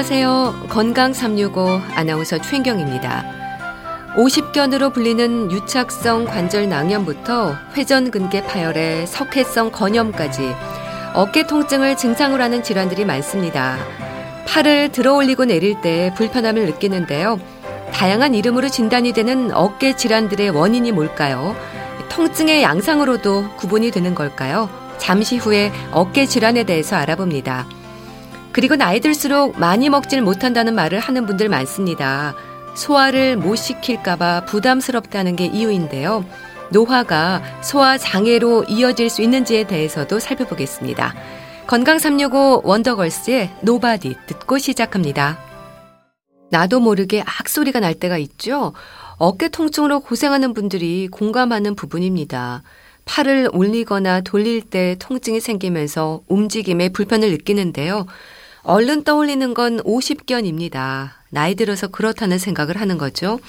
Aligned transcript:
안녕하세요. 0.00 0.68
건강 0.70 1.12
365 1.12 1.78
아나운서 1.94 2.38
최인경입니다. 2.38 3.22
50견으로 4.16 4.94
불리는 4.94 5.52
유착성 5.52 6.24
관절 6.24 6.70
낭염부터 6.70 7.54
회전근개 7.76 8.42
파열에 8.46 9.04
석회성 9.04 9.70
건염까지 9.70 10.54
어깨 11.12 11.46
통증을 11.46 11.98
증상으로 11.98 12.42
하는 12.42 12.62
질환들이 12.62 13.04
많습니다. 13.04 13.76
팔을 14.46 14.90
들어 14.90 15.16
올리고 15.16 15.44
내릴 15.44 15.78
때 15.82 16.14
불편함을 16.16 16.64
느끼는데요. 16.64 17.38
다양한 17.92 18.34
이름으로 18.34 18.70
진단이 18.70 19.12
되는 19.12 19.52
어깨 19.52 19.94
질환들의 19.96 20.48
원인이 20.48 20.92
뭘까요? 20.92 21.54
통증의 22.08 22.62
양상으로도 22.62 23.50
구분이 23.58 23.90
되는 23.90 24.14
걸까요? 24.14 24.70
잠시 24.96 25.36
후에 25.36 25.70
어깨 25.90 26.24
질환에 26.24 26.64
대해서 26.64 26.96
알아봅니다. 26.96 27.66
그리고 28.52 28.76
나이 28.76 29.00
들수록 29.00 29.58
많이 29.58 29.88
먹질 29.88 30.22
못한다는 30.22 30.74
말을 30.74 30.98
하는 30.98 31.26
분들 31.26 31.48
많습니다. 31.48 32.34
소화를 32.74 33.36
못 33.36 33.56
시킬까봐 33.56 34.44
부담스럽다는 34.46 35.36
게 35.36 35.46
이유인데요. 35.46 36.24
노화가 36.70 37.62
소화 37.62 37.98
장애로 37.98 38.64
이어질 38.68 39.10
수 39.10 39.22
있는지에 39.22 39.64
대해서도 39.64 40.18
살펴보겠습니다. 40.18 41.14
건강 41.66 41.98
365 41.98 42.62
원더걸스의 42.64 43.50
Nobody 43.62 44.16
듣고 44.26 44.58
시작합니다. 44.58 45.38
나도 46.50 46.80
모르게 46.80 47.22
악소리가 47.24 47.78
날 47.80 47.94
때가 47.94 48.18
있죠. 48.18 48.72
어깨 49.18 49.48
통증으로 49.48 50.00
고생하는 50.00 50.54
분들이 50.54 51.08
공감하는 51.08 51.76
부분입니다. 51.76 52.62
팔을 53.04 53.50
올리거나 53.52 54.22
돌릴 54.22 54.62
때 54.62 54.96
통증이 54.98 55.40
생기면서 55.40 56.22
움직임에 56.28 56.88
불편을 56.88 57.30
느끼는데요. 57.30 58.06
얼른 58.62 59.04
떠올리는 59.04 59.54
건 59.54 59.78
50견입니다. 59.78 61.10
나이 61.30 61.54
들어서 61.54 61.88
그렇다는 61.88 62.38
생각을 62.38 62.80
하는 62.80 62.98
거죠. 62.98 63.40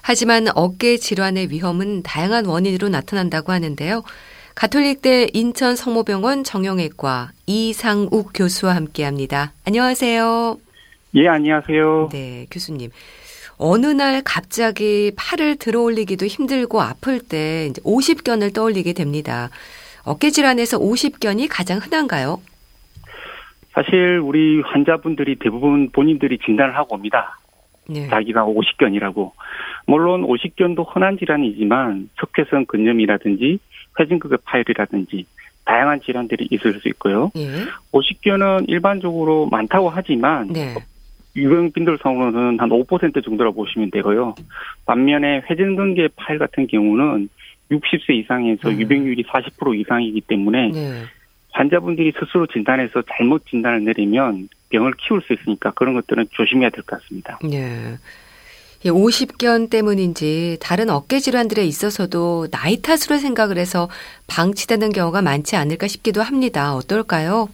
하지만 0.00 0.48
어깨 0.54 0.96
질환의 0.96 1.50
위험은 1.50 2.02
다양한 2.02 2.46
원인으로 2.46 2.88
나타난다고 2.88 3.52
하는데요. 3.52 4.02
가톨릭대 4.54 5.28
인천 5.32 5.74
성모병원 5.74 6.44
정형외과 6.44 7.32
이상욱 7.46 8.30
교수와 8.34 8.76
함께 8.76 9.04
합니다. 9.04 9.52
안녕하세요. 9.64 10.58
예, 11.16 11.28
안녕하세요. 11.28 12.10
네, 12.12 12.46
교수님. 12.50 12.90
어느 13.56 13.86
날 13.86 14.22
갑자기 14.22 15.12
팔을 15.16 15.56
들어 15.56 15.80
올리기도 15.80 16.26
힘들고 16.26 16.82
아플 16.82 17.20
때 17.20 17.72
50견을 17.84 18.52
떠올리게 18.52 18.92
됩니다. 18.92 19.50
어깨 20.02 20.30
질환에서 20.30 20.78
50견이 20.78 21.48
가장 21.50 21.78
흔한가요? 21.78 22.40
사실 23.74 24.20
우리 24.22 24.60
환자분들이 24.60 25.36
대부분 25.36 25.90
본인들이 25.90 26.38
진단을 26.38 26.76
하고 26.76 26.94
옵니다. 26.94 27.38
네. 27.88 28.08
자기가 28.08 28.46
50견이라고. 28.46 29.32
물론 29.86 30.22
50견도 30.22 30.86
흔한 30.88 31.18
질환이지만 31.18 32.08
석회성 32.18 32.64
근염이라든지 32.66 33.58
회진극의 33.98 34.38
파열이라든지 34.44 35.26
다양한 35.64 36.00
질환들이 36.00 36.48
있을 36.50 36.80
수 36.80 36.88
있고요. 36.88 37.30
예. 37.36 37.48
50견은 37.92 38.68
일반적으로 38.68 39.46
많다고 39.50 39.90
하지만 39.90 40.48
네. 40.48 40.74
유병빈들 41.36 41.98
상으로는 42.02 42.60
한 42.60 42.68
5% 42.68 43.24
정도라고 43.24 43.64
보시면 43.64 43.90
되고요. 43.90 44.34
반면에 44.86 45.42
회전근개 45.48 46.08
파열 46.16 46.38
같은 46.38 46.66
경우는 46.66 47.28
60세 47.70 48.10
이상에서 48.10 48.68
음. 48.68 48.80
유병률이 48.80 49.24
40% 49.24 49.80
이상이기 49.80 50.20
때문에 50.22 50.68
네. 50.68 51.02
환자분들이 51.54 52.12
스스로 52.18 52.46
진단해서 52.46 53.02
잘못 53.16 53.46
진단을 53.46 53.84
내리면 53.84 54.48
병을 54.70 54.94
키울 54.98 55.22
수 55.22 55.32
있으니까 55.32 55.70
그런 55.72 55.94
것들은 55.94 56.26
조심해야 56.32 56.70
될 56.70 56.82
것 56.84 57.00
같습니다. 57.00 57.38
네. 57.42 57.96
50견 58.84 59.70
때문인지 59.70 60.58
다른 60.60 60.90
어깨 60.90 61.18
질환들에 61.18 61.64
있어서도 61.64 62.48
나이 62.50 62.82
탓으로 62.82 63.18
생각을 63.18 63.56
해서 63.56 63.88
방치되는 64.26 64.90
경우가 64.90 65.22
많지 65.22 65.56
않을까 65.56 65.86
싶기도 65.86 66.20
합니다. 66.20 66.74
어떨까요? 66.74 67.48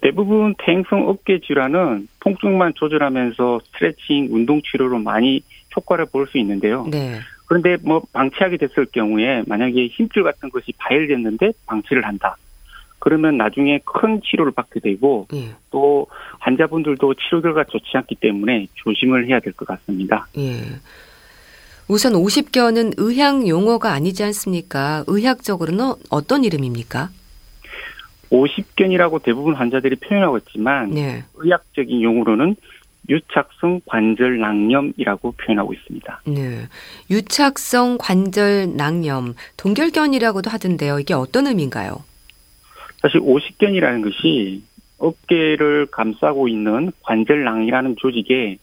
대부분 0.00 0.54
퇴행성 0.64 1.08
어깨 1.08 1.40
질환은 1.40 2.06
통증만 2.20 2.74
조절하면서 2.76 3.60
스트레칭, 3.66 4.28
운동 4.30 4.60
치료로 4.62 4.98
많이 5.00 5.42
효과를 5.74 6.06
볼 6.06 6.28
수 6.28 6.38
있는데요. 6.38 6.86
네. 6.88 7.18
그런데 7.46 7.76
뭐 7.82 8.00
방치하게 8.12 8.58
됐을 8.58 8.86
경우에 8.92 9.42
만약에 9.48 9.88
힘줄 9.88 10.22
같은 10.22 10.48
것이 10.50 10.72
발열됐는데 10.78 11.52
방치를 11.66 12.06
한다. 12.06 12.36
그러면 13.00 13.36
나중에 13.36 13.80
큰 13.84 14.20
치료를 14.22 14.52
받게 14.52 14.78
되고 14.80 15.26
예. 15.34 15.50
또 15.70 16.06
환자분들도 16.38 17.14
치료 17.14 17.42
결과 17.42 17.64
좋지 17.64 17.96
않기 17.96 18.14
때문에 18.16 18.68
조심을 18.74 19.26
해야 19.26 19.40
될 19.40 19.52
것 19.54 19.66
같습니다. 19.66 20.28
예. 20.38 20.60
우선 21.88 22.12
50견은 22.12 22.94
의학 22.98 23.48
용어가 23.48 23.92
아니지 23.92 24.22
않습니까? 24.22 25.02
의학적으로는 25.08 25.94
어떤 26.10 26.44
이름입니까? 26.44 27.08
50견이라고 28.30 29.22
대부분 29.22 29.54
환자들이 29.54 29.96
표현하고 29.96 30.38
있지만 30.38 30.90
네. 30.90 31.24
의학적인 31.34 32.00
용어로는 32.00 32.54
유착성 33.08 33.80
관절 33.86 34.38
낭염이라고 34.38 35.32
표현하고 35.32 35.72
있습니다. 35.74 36.22
네. 36.26 36.68
유착성 37.10 37.98
관절 37.98 38.76
낭염, 38.76 39.34
동결견이라고도 39.56 40.48
하던데요. 40.48 41.00
이게 41.00 41.14
어떤 41.14 41.48
의미인가요? 41.48 42.04
사실 43.00 43.20
오십견이라는 43.22 44.02
것이 44.02 44.62
어깨를 44.98 45.86
감싸고 45.86 46.48
있는 46.48 46.92
관절낭이라는 47.02 47.96
조직에 47.96 48.58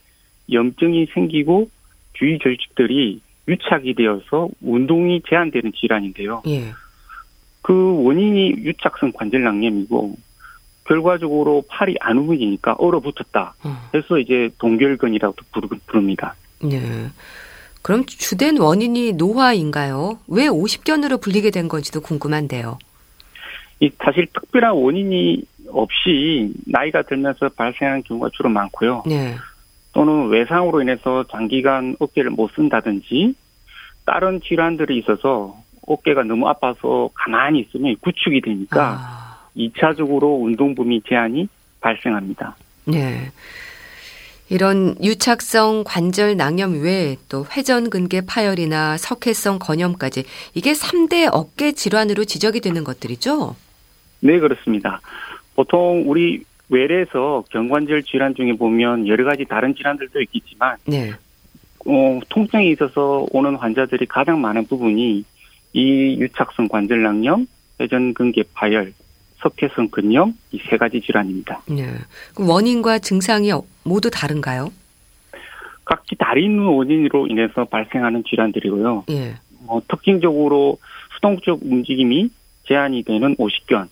염증이 0.51 1.07
생기고 1.13 1.69
주위 2.13 2.39
조직들이 2.39 3.21
유착이 3.47 3.95
되어서 3.95 4.49
운동이 4.61 5.21
제한되는 5.27 5.71
질환인데요. 5.73 6.43
예. 6.47 6.71
그 7.61 8.03
원인이 8.03 8.49
유착성 8.63 9.13
관절낭염이고 9.13 10.15
결과적으로 10.85 11.63
팔이 11.67 11.95
안 11.99 12.17
움직이니까 12.17 12.75
얼어붙었다. 12.77 13.55
그래서 13.91 14.15
어. 14.15 14.19
이제 14.19 14.49
동결근이라고 14.57 15.35
부릅니다. 15.85 16.35
네. 16.61 16.79
그럼 17.81 18.05
주된 18.05 18.57
원인이 18.57 19.13
노화인가요? 19.13 20.19
왜 20.27 20.47
50견으로 20.47 21.21
불리게 21.21 21.51
된 21.51 21.67
건지도 21.67 22.01
궁금한데요. 22.01 22.79
이 23.79 23.91
사실 24.03 24.27
특별한 24.33 24.73
원인이 24.73 25.43
없이 25.69 26.53
나이가 26.65 27.01
들면서 27.03 27.49
발생하는 27.49 28.03
경우가 28.03 28.29
주로 28.33 28.49
많고요. 28.49 29.03
네. 29.05 29.35
또는 29.93 30.29
외상으로 30.29 30.81
인해서 30.81 31.23
장기간 31.31 31.95
어깨를 31.99 32.31
못 32.31 32.51
쓴다든지 32.55 33.33
다른 34.05 34.39
질환들이 34.41 34.97
있어서 34.99 35.57
어깨가 35.85 36.23
너무 36.23 36.47
아파서 36.47 37.09
가만히 37.13 37.61
있으면 37.61 37.95
구축이 38.01 38.41
되니까 38.41 38.97
아. 38.99 39.37
2차적으로 39.55 40.43
운동범위 40.43 41.01
제한이 41.07 41.47
발생합니다. 41.81 42.55
네. 42.85 43.31
이런 44.49 44.95
유착성 45.03 45.83
관절 45.85 46.37
낭염 46.37 46.81
외에 46.81 47.17
또 47.27 47.45
회전근개 47.45 48.21
파열이나 48.25 48.97
석회성 48.97 49.59
건염까지 49.59 50.23
이게 50.53 50.71
3대 50.71 51.29
어깨 51.31 51.73
질환으로 51.73 52.23
지적이 52.23 52.61
되는 52.61 52.83
것들이죠? 52.83 53.55
네, 54.19 54.39
그렇습니다. 54.39 54.99
보통 55.55 56.03
우리 56.05 56.43
외래에서 56.69 57.43
경관절 57.49 58.03
질환 58.03 58.35
중에 58.35 58.53
보면 58.53 59.07
여러 59.07 59.23
가지 59.23 59.45
다른 59.45 59.73
질환들도 59.75 60.21
있겠지만, 60.21 60.77
네. 60.85 61.11
어, 61.85 62.19
통증이 62.29 62.69
있어서 62.71 63.25
오는 63.31 63.55
환자들이 63.55 64.05
가장 64.07 64.41
많은 64.41 64.65
부분이 64.67 65.23
이 65.73 66.17
유착성 66.19 66.67
관절낭염, 66.67 67.47
회전근개 67.79 68.43
파열, 68.53 68.93
석회성 69.39 69.87
근염 69.89 70.33
이 70.51 70.59
세 70.69 70.77
가지 70.77 70.99
질환입니다. 70.99 71.61
네. 71.69 71.85
그럼 72.35 72.49
원인과 72.49 72.99
증상이 72.99 73.51
모두 73.83 74.09
다른가요? 74.09 74.71
각기 75.85 76.15
다른 76.17 76.59
원인으로 76.59 77.27
인해서 77.27 77.63
발생하는 77.65 78.23
질환들이고요. 78.27 79.05
예. 79.11 79.35
어, 79.67 79.79
특징적으로 79.87 80.79
수동적 81.15 81.59
움직임이 81.63 82.29
제한이 82.67 83.03
되는 83.03 83.35
오십견, 83.37 83.87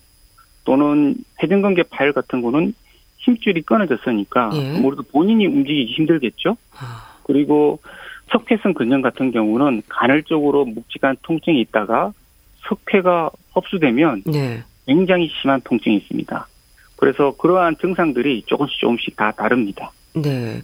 또는 0.66 1.14
회전근개 1.42 1.84
파열 1.84 2.12
같은 2.12 2.42
거는 2.42 2.74
힘줄이 3.16 3.62
끊어졌으니까 3.62 4.50
예. 4.54 4.76
아무래도 4.76 5.02
본인이 5.02 5.46
움직이기 5.46 5.94
힘들겠죠. 5.94 6.56
아. 6.76 7.16
그리고 7.22 7.80
석회성 8.30 8.74
근염 8.74 9.00
같은 9.00 9.30
경우는 9.30 9.82
간헐적으로 9.88 10.64
묵직한 10.66 11.16
통증이 11.22 11.60
있다가 11.62 12.12
석회가 12.68 13.30
흡수되면 13.52 14.24
네. 14.26 14.62
굉장히 14.86 15.30
심한 15.40 15.60
통증이 15.62 15.96
있습니다. 15.96 16.46
그래서 16.96 17.34
그러한 17.36 17.76
증상들이 17.80 18.42
조금씩 18.46 18.78
조금씩 18.80 19.16
다 19.16 19.32
다릅니다. 19.32 19.92
네. 20.14 20.62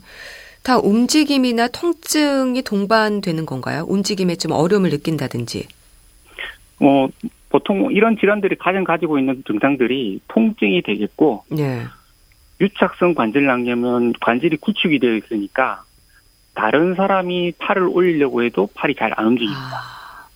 다 0.63 0.79
움직임이나 0.79 1.69
통증이 1.69 2.63
동반되는 2.63 3.47
건가요? 3.47 3.85
움직임에 3.89 4.37
좀 4.37 4.53
어려움을 4.53 4.91
느낀다든지. 4.91 5.67
어, 6.81 7.09
보통 7.53 7.93
이런 7.93 8.17
질환들이 8.17 8.57
가장 8.57 8.83
가지고 8.83 9.19
있는 9.19 9.45
증상들이 9.47 10.23
통증이 10.29 10.81
되겠고, 10.83 11.45
네. 11.51 11.83
유착성 12.63 13.15
관절 13.15 13.45
낭염은 13.45 14.15
관절이 14.21 14.57
구축이 14.57 14.99
되어 14.99 15.17
있으니까 15.17 15.85
다른 16.55 16.95
사람이 16.95 17.53
팔을 17.59 17.83
올리려고 17.83 18.43
해도 18.43 18.69
팔이 18.75 18.95
잘 18.95 19.13
안 19.17 19.27
움직입니다. 19.27 19.77
아. 19.77 20.27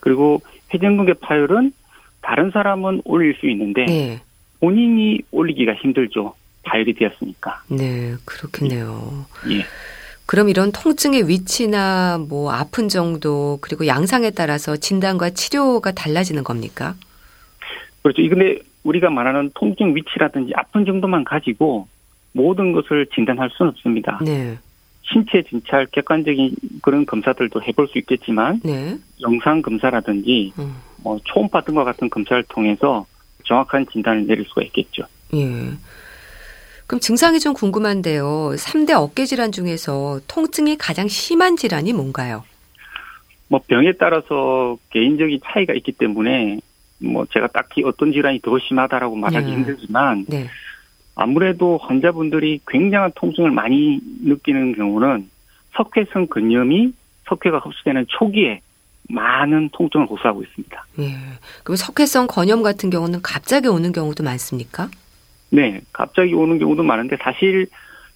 그리고 0.00 0.42
회전근개 0.74 1.14
파열은 1.14 1.72
다른 2.20 2.50
사람은 2.50 3.02
올릴 3.04 3.36
수 3.36 3.48
있는데 3.48 3.84
네. 3.84 4.20
본인이 4.58 5.20
올리기가 5.30 5.74
힘들죠. 5.74 6.34
파열이 6.64 6.94
되었으니까. 6.94 7.62
네, 7.68 8.14
그렇겠네요. 8.24 9.24
예. 9.50 9.64
그럼 10.26 10.48
이런 10.48 10.72
통증의 10.72 11.28
위치나 11.28 12.18
뭐 12.18 12.52
아픈 12.52 12.88
정도 12.88 13.58
그리고 13.60 13.86
양상에 13.86 14.30
따라서 14.30 14.76
진단과 14.76 15.30
치료가 15.30 15.92
달라지는 15.92 16.42
겁니까? 16.42 16.94
그렇죠. 18.02 18.22
근데 18.28 18.58
우리가 18.82 19.10
말하는 19.10 19.50
통증 19.54 19.94
위치라든지 19.94 20.52
아픈 20.54 20.84
정도만 20.84 21.24
가지고 21.24 21.88
모든 22.32 22.72
것을 22.72 23.06
진단할 23.14 23.50
수는 23.56 23.70
없습니다. 23.70 24.18
네. 24.24 24.58
신체 25.02 25.42
진찰 25.42 25.86
객관적인 25.86 26.56
그런 26.82 27.06
검사들도 27.06 27.62
해볼 27.62 27.88
수 27.88 27.98
있겠지만 27.98 28.60
네. 28.64 28.96
영상 29.20 29.62
검사라든지 29.62 30.52
음. 30.58 30.74
뭐 31.02 31.18
초음파 31.24 31.60
등과 31.62 31.84
같은 31.84 32.10
검사를 32.10 32.42
통해서 32.48 33.06
정확한 33.44 33.86
진단을 33.92 34.26
내릴 34.26 34.44
수가 34.46 34.62
있겠죠. 34.62 35.04
예. 35.34 35.44
그럼 36.86 37.00
증상이 37.00 37.40
좀 37.40 37.52
궁금한데요. 37.52 38.52
3대 38.56 38.92
어깨 38.92 39.24
질환 39.24 39.52
중에서 39.52 40.20
통증이 40.28 40.76
가장 40.76 41.08
심한 41.08 41.56
질환이 41.56 41.92
뭔가요? 41.92 42.44
뭐 43.48 43.60
병에 43.66 43.92
따라서 43.92 44.76
개인적인 44.90 45.40
차이가 45.44 45.72
있기 45.74 45.92
때문에 45.92 46.58
뭐 46.98 47.26
제가 47.32 47.48
딱히 47.48 47.82
어떤 47.84 48.12
질환이 48.12 48.40
더 48.40 48.58
심하다라고 48.58 49.16
말하기 49.16 49.46
네. 49.46 49.52
힘들지만 49.52 50.26
네. 50.28 50.46
아무래도 51.14 51.78
환자분들이 51.78 52.60
굉장한 52.66 53.12
통증을 53.14 53.50
많이 53.50 54.00
느끼는 54.22 54.74
경우는 54.74 55.28
석회성 55.76 56.26
근염이 56.26 56.92
석회가 57.28 57.58
흡수되는 57.58 58.06
초기에 58.08 58.60
많은 59.08 59.70
통증을 59.72 60.06
호소하고 60.06 60.42
있습니다. 60.42 60.86
예. 61.00 61.16
그럼 61.62 61.76
석회성 61.76 62.26
건염 62.26 62.62
같은 62.62 62.90
경우는 62.90 63.22
갑자기 63.22 63.68
오는 63.68 63.92
경우도 63.92 64.24
많습니까? 64.24 64.88
네, 65.50 65.80
갑자기 65.92 66.34
오는 66.34 66.58
경우도 66.58 66.82
많은데 66.82 67.16
사실 67.22 67.66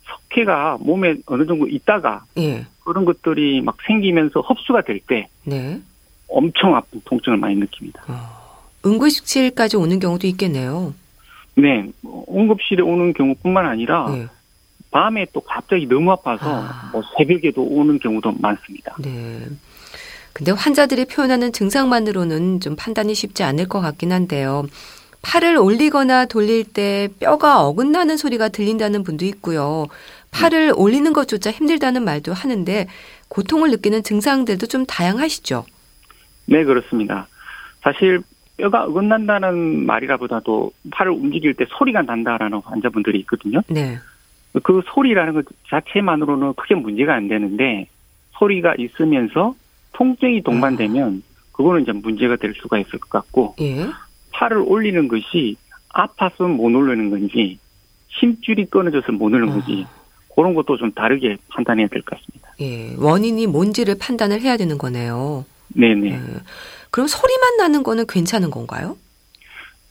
석회가 0.05 0.79
몸에 0.81 1.17
어느 1.27 1.47
정도 1.47 1.69
있다가 1.69 2.25
예. 2.38 2.67
그런 2.85 3.05
것들이 3.05 3.61
막 3.61 3.77
생기면서 3.87 4.41
흡수가 4.41 4.82
될때 4.82 5.29
네. 5.44 5.81
엄청 6.29 6.75
아픈 6.75 7.00
통증을 7.05 7.38
많이 7.38 7.56
느낍니다. 7.56 8.03
어, 8.09 8.69
응급실까지 8.85 9.77
오는 9.77 9.99
경우도 9.99 10.27
있겠네요. 10.29 10.94
네, 11.55 11.91
응급실에 12.05 12.82
오는 12.82 13.12
경우뿐만 13.12 13.67
아니라 13.67 14.11
네. 14.11 14.26
밤에 14.91 15.26
또 15.33 15.41
갑자기 15.41 15.87
너무 15.87 16.11
아파서 16.11 16.65
아. 16.65 16.91
뭐 16.93 17.03
새벽에도 17.17 17.62
오는 17.62 17.99
경우도 17.99 18.33
많습니다. 18.41 18.97
네. 19.00 19.41
근데 20.33 20.53
환자들이 20.53 21.06
표현하는 21.06 21.53
증상만으로는 21.53 22.61
좀 22.61 22.76
판단이 22.76 23.15
쉽지 23.15 23.43
않을 23.43 23.69
것 23.69 23.81
같긴 23.81 24.12
한데요. 24.12 24.65
팔을 25.22 25.56
올리거나 25.56 26.26
돌릴 26.26 26.64
때 26.64 27.08
뼈가 27.20 27.62
어긋나는 27.62 28.17
소리가 28.17 28.49
들린다는 28.49 29.05
분도 29.05 29.25
있고요. 29.26 29.87
팔을 30.31 30.67
네. 30.67 30.72
올리는 30.72 31.12
것조차 31.12 31.50
힘들다는 31.50 32.05
말도 32.05 32.32
하는데 32.32 32.87
고통을 33.28 33.70
느끼는 33.70 34.02
증상들도 34.02 34.67
좀 34.67 34.87
다양하시죠? 34.87 35.64
네, 36.46 36.64
그렇습니다. 36.64 37.28
사실 37.82 38.22
뼈가 38.56 38.84
어긋난다는 38.84 39.87
말이라보다도 39.87 40.72
팔을 40.90 41.12
움직일 41.12 41.55
때 41.55 41.64
소리가 41.69 42.02
난다라는 42.02 42.61
환자분들이 42.64 43.19
있거든요. 43.20 43.61
네. 43.69 43.99
그 44.62 44.82
소리라는 44.93 45.34
것 45.34 45.44
자체만으로는 45.69 46.55
크게 46.55 46.75
문제가 46.75 47.14
안 47.14 47.28
되는데 47.28 47.87
소리가 48.38 48.75
있으면서 48.78 49.55
통증이 49.93 50.43
동반되면 50.43 51.23
그거는 51.52 51.82
이제 51.82 51.93
문제가 51.93 52.37
될 52.37 52.55
수가 52.55 52.78
있을 52.78 52.99
것 52.99 53.11
같고 53.11 53.55
예. 53.61 53.87
팔을 54.40 54.56
올리는 54.66 55.06
것이 55.06 55.56
아파서 55.90 56.48
못 56.48 56.75
올리는 56.75 57.10
건지 57.10 57.58
힘줄이 58.08 58.64
끊어져서 58.64 59.12
못 59.12 59.26
올리는 59.26 59.50
건지 59.50 59.84
아. 59.87 60.00
그런 60.34 60.54
것도 60.54 60.78
좀 60.78 60.90
다르게 60.92 61.37
판단해야 61.48 61.88
될 61.88 62.00
것 62.02 62.19
같습니다. 62.19 62.54
예, 62.60 62.94
원인이 62.96 63.46
뭔지를 63.46 63.96
판단을 63.98 64.40
해야 64.40 64.56
되는 64.56 64.78
거네요. 64.78 65.44
네네. 65.69 66.10
예. 66.10 66.20
그럼 66.90 67.06
소리만 67.06 67.58
나는 67.58 67.82
거는 67.82 68.06
괜찮은 68.08 68.50
건가요? 68.50 68.96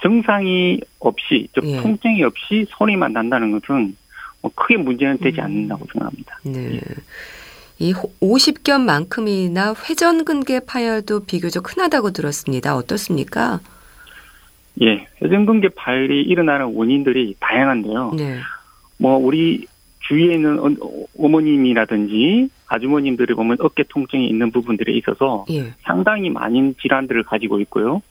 증상이 0.02 0.80
없이, 1.00 1.48
즉 1.54 1.66
예. 1.66 1.82
통증이 1.82 2.24
없이 2.24 2.66
소리만 2.70 3.14
난다는 3.14 3.52
것은 3.52 3.96
뭐 4.42 4.52
크게 4.56 4.78
문제는 4.78 5.18
되지 5.20 5.40
음. 5.42 5.46
않는다고 5.46 5.86
생각합니다. 5.92 6.40
네. 6.44 6.76
예. 6.76 6.82
이 7.82 7.94
50견만큼이나 7.94 9.76
회전근개 9.88 10.62
파열도 10.62 11.26
비교적 11.26 11.72
흔하다고 11.72 12.12
들었습니다. 12.12 12.76
어떻습니까? 12.76 13.60
예, 14.82 15.08
회전근개 15.22 15.70
파열이 15.76 16.22
일어나는 16.22 16.74
원인들이 16.74 17.36
다양한데요. 17.40 18.14
네. 18.18 18.40
뭐 18.98 19.18
우리 19.18 19.66
주위에 20.08 20.36
있는 20.36 20.60
어머님이라든지 21.18 22.50
아주머님들이 22.68 23.34
보면 23.34 23.58
어깨 23.60 23.84
통증이 23.88 24.28
있는 24.28 24.52
부분들에 24.52 24.94
있어서 24.94 25.46
예. 25.52 25.74
상당히 25.82 26.30
많은 26.30 26.76
질환들을 26.82 27.24
가지고 27.24 27.60
있고요. 27.62 28.02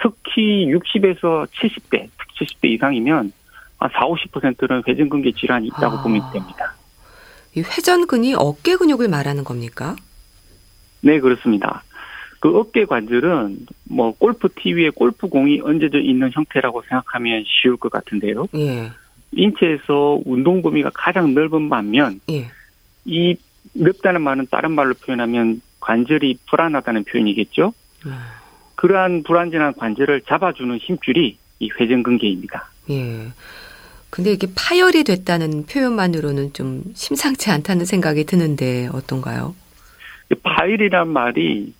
특히 0.00 0.66
60에서 0.66 1.46
70대, 1.46 2.08
70대 2.38 2.70
이상이면 2.70 3.32
한 3.78 3.90
4, 3.92 4.00
50%는 4.00 4.82
회전근개 4.86 5.32
질환이 5.32 5.68
있다고 5.68 5.98
아. 5.98 6.02
보면 6.02 6.22
됩니다. 6.32 6.74
이 7.54 7.60
회전근이 7.60 8.34
어깨 8.36 8.76
근육을 8.76 9.08
말하는 9.08 9.42
겁니까? 9.44 9.96
네, 11.00 11.18
그렇습니다. 11.18 11.82
그 12.40 12.58
어깨 12.58 12.86
관절은 12.86 13.66
뭐 13.84 14.12
골프 14.12 14.48
티 14.48 14.72
위에 14.72 14.88
골프 14.90 15.28
공이 15.28 15.60
얹어져 15.62 15.98
있는 15.98 16.30
형태라고 16.32 16.82
생각하면 16.88 17.44
쉬울 17.46 17.76
것 17.76 17.92
같은데요. 17.92 18.46
예. 18.56 18.90
인체에서 19.32 20.20
운동 20.24 20.62
범위가 20.62 20.90
가장 20.94 21.34
넓은 21.34 21.68
반면 21.68 22.18
예. 22.30 22.50
이 23.04 23.36
넓다는 23.74 24.22
말은 24.22 24.46
다른 24.50 24.72
말로 24.72 24.94
표현하면 24.94 25.60
관절이 25.80 26.38
불안하다는 26.48 27.04
표현이겠죠. 27.04 27.72
음. 28.06 28.12
그러한 28.74 29.22
불안전한 29.22 29.74
관절을 29.74 30.22
잡아주는 30.22 30.78
힘줄이 30.78 31.36
이 31.58 31.70
회전근개입니다. 31.78 32.70
예. 32.90 33.28
근데 34.08 34.32
이게 34.32 34.48
파열이 34.56 35.04
됐다는 35.04 35.66
표현만으로는 35.66 36.54
좀 36.54 36.82
심상치 36.94 37.50
않다는 37.50 37.84
생각이 37.84 38.24
드는데 38.24 38.88
어떤가요? 38.92 39.54
파열이란 40.42 41.08
말이 41.08 41.72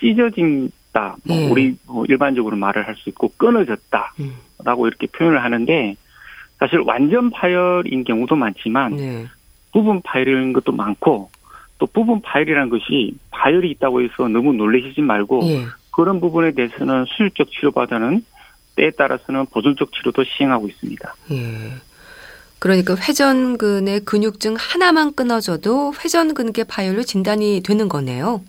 찢어진다. 0.00 1.16
뭐 1.24 1.36
예. 1.36 1.48
우리 1.48 1.76
뭐 1.86 2.04
일반적으로 2.08 2.56
말을 2.56 2.86
할 2.86 2.96
수 2.96 3.08
있고 3.10 3.32
끊어졌다라고 3.36 4.18
음. 4.20 4.86
이렇게 4.86 5.06
표현을 5.06 5.42
하는데 5.42 5.96
사실 6.58 6.78
완전 6.80 7.30
파열인 7.30 8.04
경우도 8.04 8.36
많지만 8.36 8.96
네. 8.96 9.26
부분 9.72 10.00
파열인 10.02 10.52
것도 10.52 10.72
많고 10.72 11.30
또 11.78 11.86
부분 11.86 12.20
파열이라는 12.22 12.70
것이 12.70 13.16
파열이 13.30 13.70
있다고 13.72 14.02
해서 14.02 14.28
너무 14.28 14.52
놀라시지 14.52 15.00
말고 15.00 15.40
예. 15.46 15.64
그런 15.90 16.20
부분에 16.20 16.52
대해서는 16.52 17.04
수술적 17.06 17.50
치료받아는 17.50 18.24
때에 18.76 18.90
따라서는 18.92 19.46
보존적 19.46 19.92
치료도 19.92 20.24
시행하고 20.24 20.68
있습니다. 20.68 21.14
예. 21.32 21.72
그러니까 22.58 22.96
회전근의 22.96 24.00
근육중 24.04 24.56
하나만 24.58 25.14
끊어져도 25.14 25.92
회전근개 26.02 26.64
파열로 26.64 27.02
진단이 27.02 27.62
되는 27.64 27.88
거네요. 27.88 28.40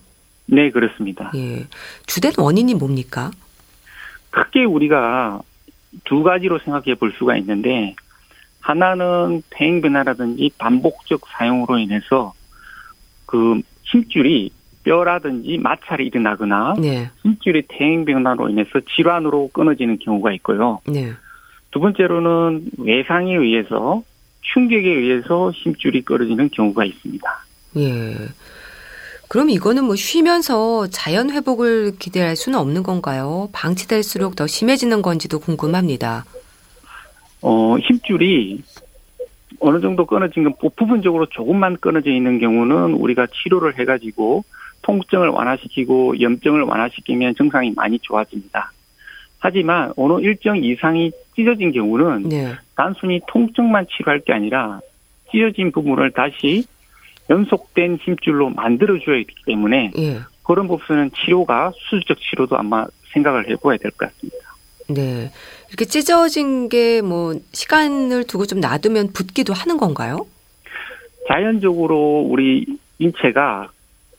네, 0.48 0.70
그렇습니다. 0.70 1.32
예. 1.36 1.66
주된 2.06 2.34
원인이 2.38 2.75
뭡니까? 2.75 3.32
크게 4.30 4.64
우리가 4.64 5.42
두 6.04 6.24
가지로 6.24 6.60
생각해 6.60 6.96
볼 6.96 7.14
수가 7.18 7.38
있는데 7.38 7.96
하나는 8.60 9.44
퇴행 9.50 9.82
변화라든지 9.82 10.52
반복적 10.58 11.22
사용으로 11.28 11.78
인해서 11.78 12.34
그 13.25 13.62
힘줄이 13.84 14.52
뼈라든지 14.84 15.58
마찰이 15.58 16.08
일어나거나 16.08 16.75
네. 16.80 17.10
힘줄이 17.24 17.64
퇴행 17.68 18.06
변화로 18.06 18.50
인해서 18.50 18.80
질환으로 18.96 19.50
끊어지는 19.54 20.00
경우가 20.00 20.32
있고요. 20.34 20.80
네. 20.88 21.12
두 21.72 21.80
번째로는 21.80 22.70
외상에 22.78 23.36
의해서 23.36 24.04
충격에 24.54 24.88
의해서 24.88 25.52
힘줄이 25.52 26.02
끊어지는 26.02 26.50
경우가 26.50 26.86
있습니다. 26.86 27.46
예. 27.78 28.16
그럼 29.27 29.50
이거는 29.50 29.86
뭐 29.86 29.96
쉬면서 29.96 30.88
자연 30.88 31.29
회복을 31.32 31.98
기대할 31.98 32.36
수는 32.36 32.60
없는 32.60 32.84
건가요? 32.84 33.50
방치될수록 33.53 34.36
더 34.36 34.48
심해지는 34.48 35.01
건지도 35.01 35.39
궁금합니다. 35.39 36.25
어, 37.41 37.77
힘줄이 37.77 38.62
어느 39.60 39.82
정도 39.82 40.05
끊어진 40.05 40.44
건 40.44 40.53
부분적으로 40.75 41.25
조금만 41.27 41.77
끊어져 41.77 42.12
있는 42.12 42.39
경우는 42.39 42.94
우리가 42.94 43.27
치료를 43.27 43.79
해가지고 43.79 44.44
통증을 44.84 45.29
완화시키고 45.29 46.22
염증을 46.22 46.62
완화시키면 46.62 47.36
증상이 47.36 47.72
많이 47.75 47.98
좋아집니다. 48.00 48.72
하지만 49.39 49.91
어느 49.96 50.22
일정 50.22 50.58
이상이 50.58 51.12
찢어진 51.36 51.72
경우는 51.72 52.29
네. 52.29 52.53
단순히 52.75 53.20
통증만 53.27 53.88
치료할 53.89 54.22
게 54.22 54.34
아니라 54.34 54.79
찢어진 55.32 55.72
부분을 55.72 56.12
다시 56.12 56.65
연속된 57.29 57.98
힘줄로 58.01 58.50
만들어줘야 58.50 59.17
되기 59.17 59.34
때문에 59.46 59.91
예. 59.98 60.20
그런 60.44 60.67
부분은 60.67 61.12
치료가 61.12 61.72
수술적 61.75 62.17
치료도 62.22 62.58
아마 62.58 62.86
생각을 63.13 63.50
해봐야 63.50 63.77
될 63.77 63.91
것 63.91 63.98
같습니다. 64.12 64.38
네. 64.88 65.32
이렇게 65.70 65.86
찢어진 65.86 66.70
게 66.70 67.01
뭐 67.01 67.34
시간을 67.51 68.25
두고 68.25 68.46
좀 68.46 68.60
놔두면 68.60 69.13
붓기도 69.13 69.53
하는 69.53 69.77
건가요? 69.77 70.27
자연적으로 71.27 72.22
우리 72.29 72.65
인체가 73.00 73.70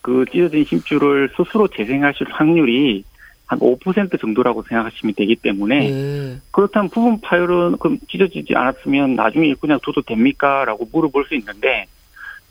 그 0.02 0.25
찢어진 0.32 0.64
힘줄을 0.64 1.30
스스로 1.36 1.68
재생하실 1.68 2.26
확률이 2.30 3.04
한 3.46 3.60
5% 3.60 4.20
정도라고 4.20 4.62
생각하시면 4.68 5.14
되기 5.14 5.36
때문에 5.36 5.90
네. 5.90 6.36
그렇다면 6.50 6.90
부분 6.90 7.20
파열은 7.20 7.76
그럼 7.78 7.98
찢어지지 8.10 8.54
않았으면 8.56 9.14
나중에 9.14 9.54
그냥 9.54 9.78
둬도 9.84 10.02
됩니까? 10.02 10.64
라고 10.64 10.88
물어볼 10.92 11.26
수 11.28 11.36
있는데 11.36 11.86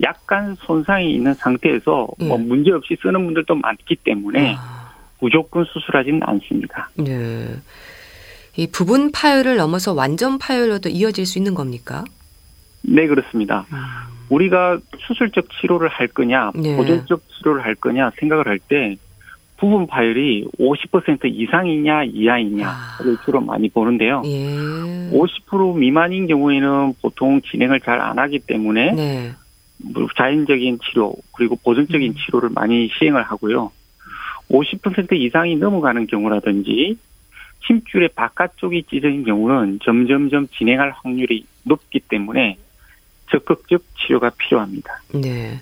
약간 0.04 0.56
손상이 0.60 1.14
있는 1.14 1.34
상태에서 1.34 2.08
네. 2.18 2.28
뭐 2.28 2.38
문제 2.38 2.72
없이 2.72 2.98
쓰는 3.02 3.24
분들도 3.26 3.56
많기 3.56 3.96
때문에 3.96 4.56
아. 4.58 4.92
무조건 5.20 5.66
수술하지는 5.66 6.22
않습니다. 6.24 6.90
네. 6.98 7.48
이 8.58 8.68
부분 8.72 9.12
파열을 9.12 9.58
넘어서 9.58 9.94
완전 9.94 10.38
파열로도 10.38 10.90
이어질 10.90 11.26
수 11.26 11.38
있는 11.38 11.54
겁니까? 11.56 12.04
네, 12.82 13.08
그렇습니다. 13.08 13.66
음. 13.72 13.78
우리가 14.30 14.80
수술적 15.08 15.48
치료를 15.62 15.88
할 15.90 16.08
거냐, 16.08 16.52
네. 16.56 16.76
보존적 16.76 17.22
치료를 17.30 17.64
할 17.64 17.76
거냐 17.76 18.12
생각을 18.20 18.48
할 18.48 18.60
때 18.60 18.96
부분 19.58 19.88
파열이 19.88 20.48
50% 20.60 21.22
이상이냐 21.24 22.04
이하이냐를 22.04 22.66
아. 22.68 23.24
주로 23.24 23.40
많이 23.40 23.70
보는데요. 23.70 24.22
예. 24.26 24.56
50% 25.12 25.78
미만인 25.78 26.28
경우에는 26.28 26.94
보통 27.02 27.40
진행을 27.42 27.80
잘 27.80 28.02
안 28.02 28.20
하기 28.20 28.40
때문에 28.40 28.92
네. 28.92 29.32
뭐 29.78 30.08
자연적인 30.16 30.80
치료 30.80 31.16
그리고 31.34 31.56
보존적인 31.58 32.12
음. 32.12 32.16
치료를 32.16 32.50
많이 32.50 32.90
시행을 32.98 33.24
하고요. 33.24 33.72
50% 34.50 35.14
이상이 35.14 35.56
넘어가는 35.56 36.08
경우라든지 36.08 36.98
힘줄의 37.62 38.10
바깥쪽이 38.16 38.84
찢어진 38.84 39.24
경우는 39.24 39.80
점점점 39.84 40.48
진행할 40.50 40.92
확률이 40.92 41.46
높기 41.64 42.00
때문에 42.00 42.58
적극적 43.32 43.84
치료가 43.98 44.30
필요합니다. 44.38 45.02
네. 45.14 45.62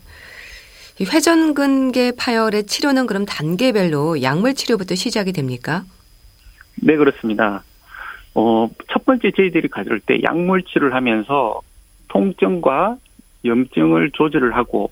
이 1.00 1.05
회전근개 1.05 2.12
파열의 2.17 2.65
치료는 2.65 3.08
그럼 3.08 3.25
단계별로 3.25 4.22
약물 4.22 4.53
치료부터 4.53 4.96
시작이 4.96 5.32
됩니까? 5.32 5.86
네, 6.75 6.96
그렇습니다. 6.98 7.63
어, 8.36 8.70
첫 8.91 9.05
번째 9.05 9.32
저희들이 9.32 9.70
가질 9.70 10.00
때 10.01 10.22
약물 10.24 10.63
치료를 10.63 10.93
하면서 10.93 11.62
통증과 12.10 12.98
염증을 13.45 14.12
조절을 14.12 14.55
하고 14.55 14.91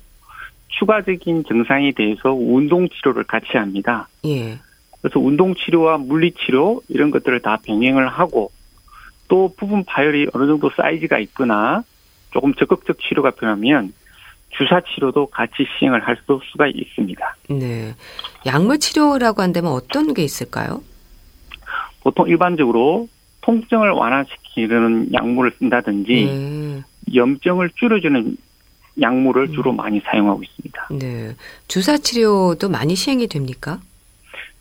추가적인 0.68 1.44
증상에 1.46 1.92
대해서 1.92 2.34
운동 2.34 2.88
치료를 2.90 3.24
같이 3.24 3.58
합니다. 3.58 4.08
예. 4.26 4.60
그래서 5.02 5.20
운동 5.20 5.56
치료와 5.56 5.98
물리 5.98 6.32
치료 6.32 6.82
이런 6.88 7.12
것들을 7.12 7.40
다 7.42 7.58
병행을 7.64 8.08
하고 8.08 8.52
또 9.28 9.54
부분 9.58 9.84
파열이 9.84 10.30
어느 10.34 10.48
정도 10.48 10.70
사이즈가 10.76 11.20
있거나 11.20 11.84
조금 12.32 12.54
적극적 12.54 12.98
치료가 13.00 13.32
필요하면 13.32 13.94
주사 14.50 14.82
치료도 14.82 15.28
같이 15.28 15.66
시행을 15.80 16.06
할 16.06 16.18
수가 16.52 16.68
있습니다. 16.68 17.36
네. 17.50 17.96
약물 18.46 18.80
치료라고 18.80 19.42
한다면 19.42 19.72
어떤 19.72 20.14
게 20.14 20.24
있을까요? 20.24 20.84
보통 22.02 22.28
일반적으로 22.28 23.08
통증을 23.42 23.92
완화시키는 23.92 25.14
약물을 25.14 25.52
쓴다든지 25.58 26.14
네. 26.14 26.84
염증을 27.14 27.72
줄여주는 27.76 28.38
약물을 29.02 29.48
음. 29.50 29.54
주로 29.54 29.72
많이 29.74 30.00
사용하고 30.02 30.44
있습니다. 30.44 30.88
네. 31.00 31.36
주사 31.68 31.98
치료도 31.98 32.70
많이 32.70 32.96
시행이 32.96 33.28
됩니까? 33.28 33.80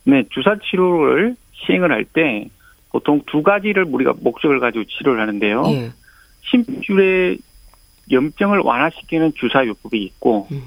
네, 0.04 0.24
주사 0.30 0.56
치료를 0.70 1.36
시행을 1.52 1.90
할 1.92 2.04
때 2.04 2.48
보통 2.90 3.22
두 3.26 3.42
가지를 3.42 3.84
우리가 3.84 4.14
목적을 4.20 4.58
가지고 4.60 4.84
치료를 4.84 5.20
하는데요. 5.20 5.62
예. 5.68 5.92
심줄의 6.50 7.38
염증을 8.10 8.58
완화시키는 8.60 9.32
주사 9.36 9.64
요법이 9.64 10.02
있고 10.02 10.48
음. 10.50 10.62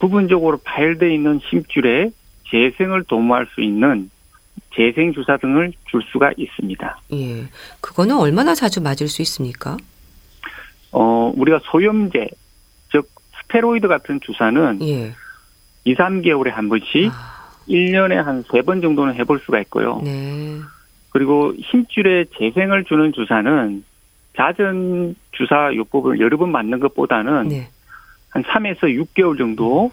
부분적으로 0.00 0.58
파열되어 0.64 1.08
있는 1.10 1.40
심줄의 1.48 2.10
재생을 2.50 3.04
도모할 3.04 3.46
수 3.54 3.60
있는 3.60 4.10
재생 4.74 5.12
주사 5.12 5.36
등을 5.36 5.72
줄 5.90 6.02
수가 6.10 6.32
있습니다. 6.36 7.00
예. 7.12 7.44
그거는 7.80 8.16
얼마나 8.16 8.54
자주 8.54 8.80
맞을 8.80 9.06
수 9.08 9.22
있습니까? 9.22 9.76
어, 10.94 11.32
우리가 11.36 11.60
소염제, 11.64 12.28
즉 12.92 13.08
스테로이드 13.42 13.88
같은 13.88 14.20
주사는 14.20 14.78
예. 14.82 15.12
2, 15.84 15.94
3개월에 15.96 16.50
한 16.50 16.68
번씩 16.68 17.10
아. 17.12 17.34
1년에 17.68 18.14
한세번 18.14 18.80
정도는 18.80 19.14
해볼 19.14 19.40
수가 19.40 19.60
있고요. 19.62 20.00
네. 20.04 20.58
그리고 21.10 21.52
힘줄에 21.56 22.26
재생을 22.38 22.84
주는 22.84 23.12
주사는 23.12 23.84
잦은 24.36 25.14
주사 25.32 25.74
요법을 25.74 26.20
여러 26.20 26.36
번 26.36 26.52
맞는 26.52 26.80
것보다는 26.80 27.48
네. 27.48 27.68
한 28.30 28.42
3에서 28.42 28.82
6개월 28.82 29.38
정도 29.38 29.90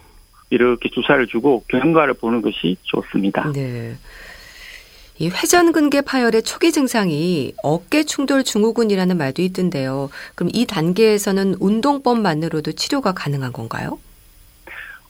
이렇게 0.50 0.89
주사를 0.89 1.25
주고 1.27 1.63
경과를 1.70 2.15
보는 2.15 2.41
것이 2.41 2.77
좋습니다. 2.84 3.51
네. 3.53 3.93
이 5.21 5.29
회전근개 5.29 6.01
파열의 6.01 6.41
초기 6.41 6.71
증상이 6.71 7.53
어깨 7.61 8.03
충돌 8.03 8.43
증후군이라는 8.43 9.15
말도 9.19 9.43
있던데요. 9.43 10.09
그럼 10.33 10.49
이 10.51 10.65
단계에서는 10.65 11.57
운동법만으로도 11.59 12.71
치료가 12.71 13.11
가능한 13.13 13.53
건가요? 13.53 13.99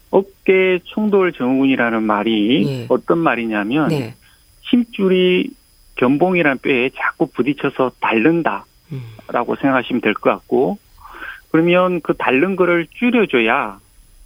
어깨 0.09 0.79
충돌 0.83 1.31
증후군이라는 1.31 2.03
말이 2.03 2.67
예. 2.67 2.85
어떤 2.89 3.19
말이냐면 3.19 3.87
네. 3.87 4.15
힘줄이 4.63 5.49
견봉이라는 5.95 6.57
뼈에 6.57 6.89
자꾸 6.93 7.27
부딪혀서 7.27 7.93
닳는다라고 8.01 8.65
음. 8.91 9.55
생각하시면 9.61 10.01
될 10.01 10.13
것 10.13 10.29
같고 10.31 10.77
그러면 11.51 12.01
그 12.01 12.13
닳는 12.17 12.57
거를 12.57 12.85
줄여줘야 12.99 13.79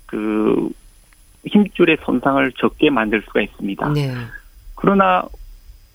그 0.08 0.68
힘줄의 1.46 1.98
손상을 2.06 2.52
적게 2.58 2.90
만들 2.90 3.22
수가 3.22 3.42
있습니다. 3.44 3.90
네. 3.90 4.12
그러나 4.74 5.24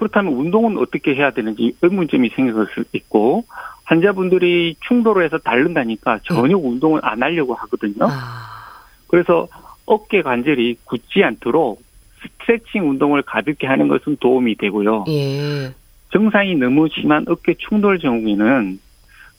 그렇다면 0.01 0.33
운동은 0.33 0.79
어떻게 0.79 1.15
해야 1.15 1.31
되는지 1.31 1.77
의문점이 1.83 2.31
생길 2.31 2.55
수 2.75 2.85
있고 2.95 3.45
환자분들이 3.85 4.77
충돌을 4.89 5.27
해서 5.27 5.37
닳는다니까 5.37 6.21
전혀 6.25 6.57
네. 6.57 6.63
운동을 6.63 7.01
안 7.03 7.23
하려고 7.23 7.53
하거든요. 7.53 8.07
아. 8.09 8.81
그래서 9.09 9.47
어깨 9.85 10.23
관절이 10.23 10.79
굳지 10.85 11.23
않도록 11.23 11.83
스트레칭 12.23 12.89
운동을 12.89 13.21
가볍게 13.21 13.67
하는 13.67 13.89
것은 13.89 14.17
도움이 14.21 14.55
되고요. 14.55 15.05
예. 15.09 15.75
증상이 16.13 16.55
너무 16.55 16.89
심한 16.89 17.27
어깨 17.29 17.55
충돌 17.59 17.99
경우에는 17.99 18.81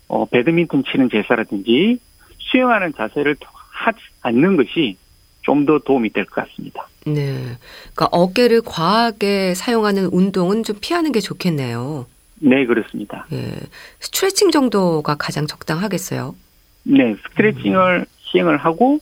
어, 0.10 0.26
배드민턴 0.26 0.84
치는 0.84 1.10
제사라든지 1.10 1.98
수영하는 2.38 2.94
자세를 2.94 3.36
하지 3.72 3.98
않는 4.22 4.58
것이 4.58 4.96
좀 5.42 5.66
더 5.66 5.80
도움이 5.80 6.12
될 6.14 6.26
것 6.26 6.46
같습니다. 6.48 6.88
네. 7.06 7.58
그러니까 7.94 8.08
어깨를 8.12 8.62
과하게 8.62 9.56
사용하는 9.56 10.06
운동은 10.12 10.64
좀 10.64 10.76
피하는 10.80 11.12
게 11.12 11.20
좋겠네요. 11.20 12.06
네, 12.40 12.66
그렇습니다. 12.66 13.26
예. 13.32 13.54
스트레칭 14.00 14.52
정도가 14.52 15.16
가장 15.16 15.46
적당하겠어요? 15.48 16.36
네, 16.84 17.16
스트레칭을 17.30 18.00
음. 18.00 18.06
시행을 18.24 18.58
하고 18.58 19.00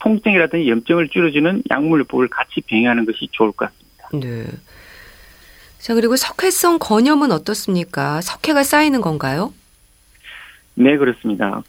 통증이라든지 0.00 0.68
염증을 0.68 1.08
줄여주는 1.08 1.62
약물법을 1.70 2.28
같이 2.28 2.60
병행하는 2.66 3.04
것이 3.06 3.28
좋을 3.32 3.52
것 3.52 3.70
같습니다. 3.70 4.08
네. 4.14 4.46
자, 5.78 5.94
그리고 5.94 6.16
석회성 6.16 6.78
건염은 6.80 7.32
어떻습니까? 7.32 8.20
석회가 8.20 8.62
쌓이는 8.64 9.00
건가요? 9.00 9.52
네, 10.74 10.96
그렇습니다. 10.96 11.62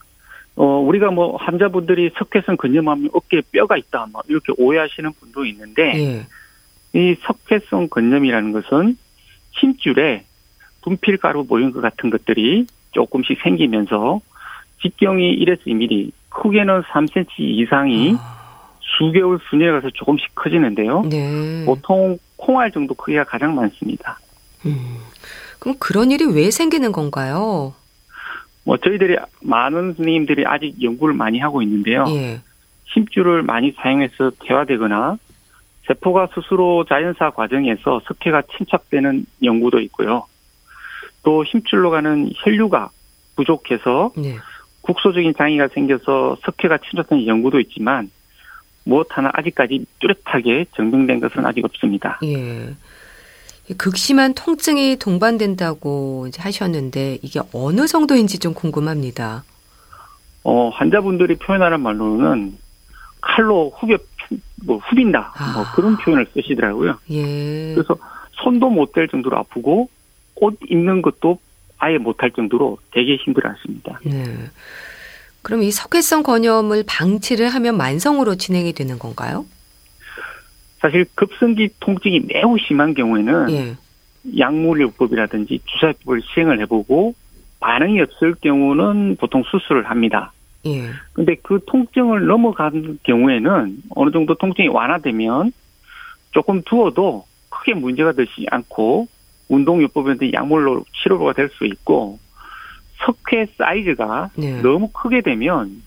어, 0.56 0.66
우리가 0.80 1.12
뭐 1.12 1.36
환자분들이 1.38 2.12
석회성 2.18 2.58
건염하면 2.58 3.10
어깨에 3.14 3.42
뼈가 3.52 3.78
있다, 3.78 4.08
뭐 4.12 4.22
이렇게 4.28 4.54
오해하시는 4.58 5.12
분도 5.14 5.46
있는데, 5.46 5.94
예. 5.96 6.28
이 6.94 7.16
석회성 7.22 7.88
건염이라는 7.90 8.52
것은 8.52 8.98
힘줄에 9.52 10.26
분필가루 10.82 11.46
모인 11.48 11.72
것 11.72 11.82
같은 11.82 12.10
것들이 12.10 12.68
조금씩 12.92 13.40
생기면서 13.42 14.22
직경이 14.82 15.40
1에서 15.40 15.66
2mm, 15.66 16.12
크게는 16.30 16.82
3cm 16.84 17.28
이상이 17.40 18.16
아. 18.20 18.44
수개월 18.98 19.40
순위에 19.50 19.72
가서 19.72 19.90
조금씩 19.94 20.36
커지는데요. 20.36 21.04
네. 21.10 21.64
보통 21.66 22.18
콩알 22.36 22.72
정도 22.72 22.94
크기가 22.94 23.24
가장 23.24 23.56
많습니다. 23.56 24.20
음. 24.66 24.98
그럼 25.60 25.76
그런 25.80 26.12
일이 26.12 26.26
왜 26.26 26.52
생기는 26.52 26.92
건가요? 26.92 27.74
뭐 28.64 28.78
저희들이 28.78 29.18
많은 29.42 29.94
선생님들이 29.94 30.46
아직 30.46 30.82
연구를 30.82 31.14
많이 31.14 31.40
하고 31.40 31.62
있는데요. 31.62 32.06
예. 32.10 32.40
힘줄을 32.86 33.44
많이 33.44 33.72
사용해서 33.72 34.32
퇴화되거나 34.40 35.18
세포가 35.88 36.30
스스로 36.34 36.86
자연사 36.86 37.32
과정에서 37.32 38.02
석회가 38.06 38.44
침착되는 38.58 39.26
연구도 39.44 39.80
있고요. 39.82 40.26
또 41.24 41.44
힘줄로 41.44 41.90
가는 41.90 42.32
혈류가 42.36 42.90
부족해서 43.36 44.12
네. 44.16 44.36
국소적인 44.82 45.34
장애가 45.36 45.70
생겨서 45.70 46.38
석회가 46.44 46.78
침착되는 46.78 47.26
연구도 47.28 47.60
있지만 47.62 48.12
무엇 48.86 49.08
하나 49.10 49.30
아직까지 49.34 49.86
뚜렷하게 50.00 50.66
증명된 50.76 51.20
것은 51.20 51.46
아직 51.46 51.64
없습니다. 51.66 52.20
예. 52.24 52.74
극심한 53.78 54.34
통증이 54.34 54.98
동반된다고 54.98 56.28
하셨는데 56.38 57.20
이게 57.22 57.40
어느 57.54 57.88
정도인지 57.88 58.40
좀 58.40 58.54
궁금합니다. 58.54 59.44
어, 60.44 60.70
환자분들이 60.70 61.38
표현하는 61.38 61.80
말로는 61.82 62.58
칼로 63.22 63.72
후벼 63.78 63.98
뭐 64.66 64.78
후빈다 64.78 65.34
뭐 65.54 65.64
아. 65.64 65.74
그런 65.76 65.96
표현을 65.98 66.28
쓰시더라고요. 66.34 66.98
예. 67.12 67.74
그래서 67.74 67.96
손도 68.44 68.70
못 68.70 68.92
댈 68.94 69.08
정도로 69.08 69.38
아프고 69.38 69.90
옷 70.36 70.58
입는 70.70 71.02
것도 71.02 71.40
아예 71.78 71.98
못할 71.98 72.32
정도로 72.32 72.78
되게 72.92 73.16
힘들어하십니다. 73.18 74.00
네. 74.06 74.24
그럼 75.42 75.64
이 75.64 75.72
석회성 75.72 76.24
건염을 76.24 76.84
방치를 76.88 77.50
하면 77.50 77.78
만성으로 77.78 78.36
진행이 78.36 78.74
되는 78.74 78.98
건가요? 79.00 79.46
사실 80.84 81.06
급성기 81.16 81.70
통증이 81.80 82.24
매우 82.28 82.58
심한 82.60 82.94
경우에는 82.94 83.50
예. 83.52 83.78
약물요법이라든지 84.38 85.62
주사요법을 85.66 86.22
시행을 86.22 86.60
해보고 86.62 87.16
반응이 87.62 88.02
없을 88.02 88.36
경우는 88.36 89.16
보통 89.16 89.44
수술을 89.50 89.90
합니다. 89.90 90.34
예. 90.66 90.90
근데 91.14 91.36
그 91.42 91.62
통증을 91.66 92.26
넘어간 92.26 93.00
경우에는 93.04 93.78
어느 93.92 94.12
정도 94.12 94.36
통증이 94.36 94.68
완화되면 94.68 95.54
조금 96.32 96.62
두어도 96.64 97.26
크게 97.48 97.76
문제가 97.76 98.12
되지 98.12 98.46
않고 98.52 99.08
운동요법이라든지 99.48 100.34
약물로 100.34 100.84
치료가 101.02 101.32
될 101.32 101.50
수 101.52 101.66
있고 101.66 102.20
석회 103.06 103.46
사이즈가 103.58 104.32
네. 104.36 104.62
너무 104.62 104.90
크게 104.90 105.22
되면 105.22 105.82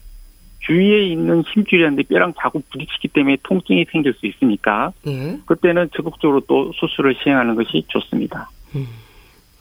주위에 0.61 1.05
있는 1.05 1.43
심줄이라는데 1.53 2.05
뼈랑 2.05 2.35
자꾸 2.41 2.61
부딪히기 2.71 3.09
때문에 3.09 3.37
통증이 3.43 3.87
생길 3.91 4.15
수 4.15 4.27
있으니까 4.27 4.93
네. 5.05 5.39
그때는 5.47 5.91
적극적으로 5.95 6.41
또 6.49 6.73
수술을 6.75 7.15
시행하는 7.23 7.55
것이 7.55 7.85
좋습니다. 7.89 8.51
음. 8.75 8.87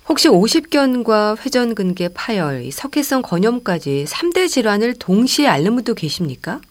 혹시 0.08 0.30
오십견과 0.30 1.36
회전근개 1.44 2.10
파열, 2.14 2.72
석회성 2.72 3.22
건염까지 3.24 4.06
3대 4.06 4.48
질환을 4.48 4.94
동시에 5.00 5.48
앓는 5.48 5.76
분도 5.76 5.96
계십니까? 5.96 6.62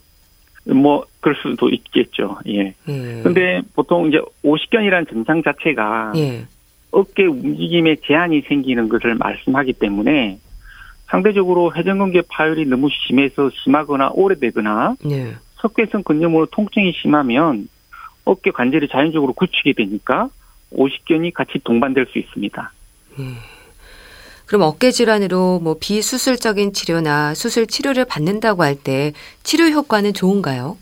뭐 0.66 1.04
그럴 1.20 1.36
수도 1.42 1.68
있겠죠. 1.68 2.38
예. 2.48 2.74
예. 2.88 3.20
근데 3.22 3.60
보통 3.74 4.08
이제 4.08 4.20
오십견이라는 4.42 5.06
증상 5.06 5.42
자체가 5.42 6.12
예. 6.16 6.46
어깨 6.90 7.24
움직임에 7.24 7.96
제한이 8.06 8.42
생기는 8.42 8.88
것을 8.88 9.16
말씀하기 9.16 9.74
때문에 9.74 10.38
상대적으로 11.06 11.74
회전근개 11.74 12.22
파열이 12.28 12.66
너무 12.66 12.88
심해서 12.90 13.50
심하거나 13.62 14.10
오래되거나 14.14 14.96
네. 15.04 15.34
석회성 15.56 16.02
근염으로 16.02 16.46
통증이 16.46 16.92
심하면 17.00 17.68
어깨 18.24 18.50
관절이 18.50 18.88
자연적으로 18.88 19.32
굳히게 19.34 19.74
되니까 19.74 20.28
오십견이 20.70 21.32
같이 21.32 21.60
동반될 21.62 22.06
수 22.06 22.18
있습니다. 22.18 22.72
네. 23.18 23.24
그럼 24.46 24.62
어깨 24.62 24.90
질환으로 24.90 25.60
뭐 25.60 25.76
비수술적인 25.80 26.72
치료나 26.74 27.34
수술 27.34 27.66
치료를 27.66 28.04
받는다고 28.04 28.62
할 28.62 28.74
때 28.76 29.12
치료 29.42 29.64
효과는 29.66 30.12
좋은가요? 30.12 30.76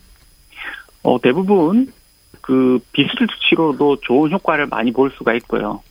어, 1.05 1.21
대부분 1.21 1.93
그 2.41 2.81
비수술 2.93 3.29
치료도 3.49 3.99
좋은 4.03 4.33
효과를 4.33 4.67
많이 4.67 4.93
볼 4.93 5.13
수가 5.17 5.35
있고요. 5.35 5.83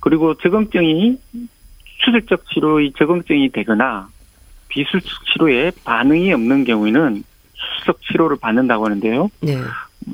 그리고 0.00 0.34
적응증이 0.34 1.18
수술적 2.04 2.44
치료의 2.52 2.92
적응증이 2.98 3.50
되거나 3.50 4.08
비수술 4.68 5.00
치료에 5.32 5.70
반응이 5.84 6.32
없는 6.32 6.64
경우에는 6.64 7.24
수술적 7.54 8.00
치료를 8.02 8.36
받는다고 8.38 8.84
하는데요. 8.86 9.30
네. 9.40 9.58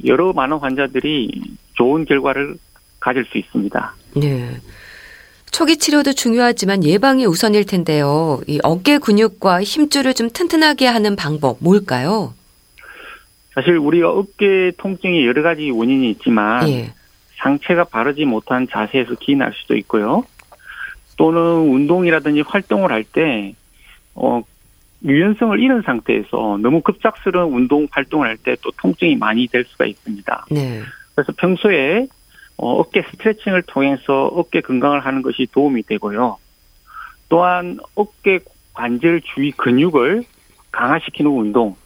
여러 0.05 0.33
많은 0.33 0.59
환자들이 0.59 1.57
좋은 1.75 2.05
결과를 2.05 2.57
가질 3.01 3.25
수 3.27 3.39
있습니다. 3.39 3.95
네. 4.17 4.57
초기 5.51 5.79
치료도 5.79 6.13
중요하지만 6.13 6.85
예방이 6.85 7.25
우선일 7.25 7.65
텐데요. 7.65 8.41
이 8.47 8.61
어깨 8.63 8.99
근육과 8.99 9.63
힘줄을 9.63 10.15
좀 10.15 10.29
튼튼하게 10.31 10.87
하는 10.87 11.17
방법 11.17 11.57
뭘까요? 11.61 12.35
사실 13.55 13.77
우리가 13.77 14.11
어깨 14.11 14.73
통증이 14.77 15.27
여러 15.27 15.43
가지 15.43 15.71
원인이 15.71 16.11
있지만 16.11 16.69
예. 16.69 16.93
상체가 17.39 17.85
바르지 17.85 18.25
못한 18.25 18.69
자세에서 18.71 19.15
기인할 19.15 19.53
수도 19.55 19.77
있고요. 19.77 20.25
또는 21.19 21.41
운동이라든지 21.75 22.41
활동을 22.41 22.91
할 22.91 23.05
때, 23.05 23.55
어, 24.15 24.41
유연성을 25.05 25.61
잃은 25.61 25.83
상태에서 25.83 26.59
너무 26.61 26.81
급작스러운 26.81 27.53
운동 27.55 27.87
활동을 27.91 28.27
할 28.29 28.37
때 28.39 28.57
또 28.63 28.71
통증이 28.79 29.17
많이 29.17 29.47
될 29.47 29.65
수가 29.65 29.85
있습니다. 29.87 30.47
네. 30.51 30.81
그래서 31.15 31.33
평소에 31.37 32.07
어, 32.57 32.73
어깨 32.81 33.03
스트레칭을 33.03 33.63
통해서 33.69 34.27
어깨 34.27 34.61
건강을 34.61 35.01
하는 35.07 35.23
것이 35.23 35.47
도움이 35.53 35.85
되고요. 35.85 36.39
또한 37.29 37.79
어깨 37.95 38.41
관절 38.73 39.21
주위 39.35 39.53
근육을 39.53 40.25
강화시키는 40.73 41.31
운동 41.31 41.77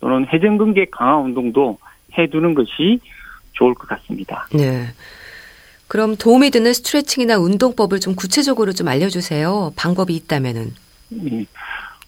또는 0.00 0.26
회전근개 0.26 0.86
강화 0.90 1.16
운동도 1.18 1.78
해두는 2.18 2.54
것이 2.54 3.00
좋을 3.52 3.74
것 3.74 3.88
같습니다. 3.88 4.46
네. 4.52 4.84
그럼 5.88 6.16
도움이 6.16 6.50
되는 6.50 6.72
스트레칭이나 6.72 7.38
운동법을 7.38 7.98
좀 8.00 8.14
구체적으로 8.14 8.72
좀 8.72 8.88
알려주세요. 8.88 9.72
방법이 9.74 10.14
있다면은. 10.14 10.74
네. 11.08 11.46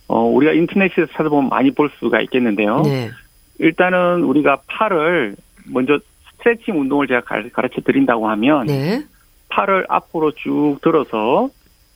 어, 0.06 0.22
우리가 0.24 0.52
인터넷에서 0.52 1.06
찾아보면 1.12 1.48
많이 1.48 1.70
볼 1.70 1.90
수가 1.98 2.20
있겠는데요. 2.20 2.82
네. 2.82 3.10
일단은 3.58 4.22
우리가 4.22 4.60
팔을 4.66 5.36
먼저 5.64 5.98
스트레칭 6.32 6.80
운동을 6.80 7.06
제가 7.06 7.22
가르쳐 7.52 7.80
드린다고 7.80 8.28
하면 8.28 8.66
네. 8.66 9.04
팔을 9.48 9.86
앞으로 9.88 10.32
쭉 10.32 10.78
들어서 10.82 11.48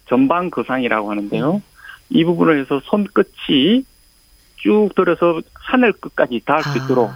전방 0.07 0.51
거상이라고 0.51 1.11
하는데요. 1.11 1.55
음. 1.57 1.61
이 2.11 2.25
부분을 2.25 2.61
해서 2.61 2.81
손끝이 2.85 3.85
쭉 4.57 4.91
들어서 4.95 5.41
하늘 5.55 5.93
끝까지 5.93 6.41
닿을 6.45 6.63
수 6.63 6.69
아. 6.71 6.85
있도록 6.85 7.11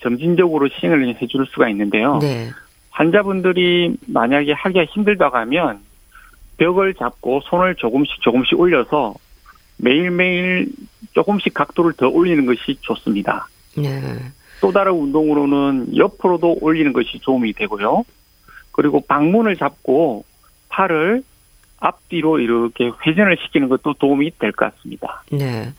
점진적으로 0.00 0.68
시행을 0.68 1.16
해줄 1.20 1.46
수가 1.46 1.68
있는데요. 1.70 2.18
네. 2.20 2.50
환자분들이 2.96 3.94
만약에 4.06 4.52
하기가 4.52 4.86
힘들다고 4.86 5.36
하면 5.36 5.80
벽을 6.56 6.94
잡고 6.94 7.42
손을 7.44 7.74
조금씩 7.74 8.22
조금씩 8.22 8.58
올려서 8.58 9.14
매일매일 9.76 10.70
조금씩 11.12 11.52
각도를 11.52 11.92
더 11.92 12.08
올리는 12.08 12.46
것이 12.46 12.78
좋습니다. 12.80 13.48
네. 13.76 14.00
또 14.62 14.72
다른 14.72 14.92
운동으로는 14.92 15.94
옆으로도 15.94 16.56
올리는 16.62 16.90
것이 16.94 17.20
도움이 17.22 17.52
되고요. 17.52 18.04
그리고 18.72 19.02
방문을 19.06 19.56
잡고 19.56 20.24
팔을 20.70 21.22
앞뒤로 21.78 22.38
이렇게 22.40 22.90
회전을 23.06 23.36
시키는 23.44 23.68
것도 23.68 23.92
도움이 23.98 24.30
될 24.38 24.52
것 24.52 24.74
같습니다. 24.74 25.22
네. 25.30 25.74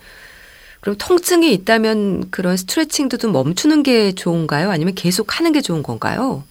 그럼 0.82 0.96
통증이 1.00 1.52
있다면 1.54 2.30
그런 2.30 2.56
스트레칭도 2.56 3.18
좀 3.18 3.32
멈추는 3.32 3.82
게 3.82 4.12
좋은가요? 4.12 4.70
아니면 4.70 4.94
계속 4.94 5.40
하는 5.40 5.52
게 5.52 5.62
좋은 5.62 5.82
건가요? 5.82 6.44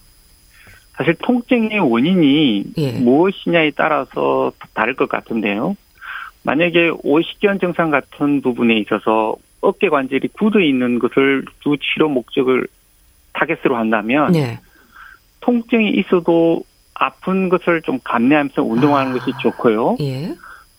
사실 0.97 1.15
통증의 1.21 1.79
원인이 1.79 2.63
예. 2.77 2.91
무엇이냐에 2.93 3.71
따라서 3.75 4.51
다를 4.73 4.95
것 4.95 5.07
같은데요. 5.07 5.75
만약에 6.43 6.91
오십견 7.03 7.59
증상 7.59 7.91
같은 7.91 8.41
부분에 8.41 8.77
있어서 8.79 9.35
어깨 9.61 9.89
관절이 9.89 10.29
굳어 10.29 10.59
있는 10.59 10.97
것을 10.97 11.45
주 11.61 11.77
치료 11.77 12.09
목적을 12.09 12.67
타겟으로 13.33 13.75
한다면 13.75 14.31
네. 14.31 14.59
통증이 15.41 15.91
있어도 15.91 16.63
아픈 16.95 17.49
것을 17.49 17.81
좀 17.83 17.99
감내하면서 18.03 18.63
운동하는 18.63 19.11
아. 19.11 19.19
것이 19.19 19.31
좋고요. 19.41 19.97
예. 19.99 20.33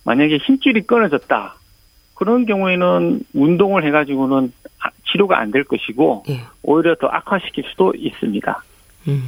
만약에 0.04 0.38
힘줄이 0.38 0.81
끊어졌다. 0.83 1.54
그런 2.14 2.44
경우에는 2.46 3.20
운동을 3.35 3.87
해가지고는 3.87 4.52
치료가 5.12 5.38
안 5.38 5.52
될 5.52 5.62
것이고 5.64 6.24
예. 6.28 6.40
오히려 6.62 6.96
더 6.96 7.07
악화시킬 7.07 7.64
수도 7.70 7.92
있습니다. 7.96 8.62
음. 9.07 9.22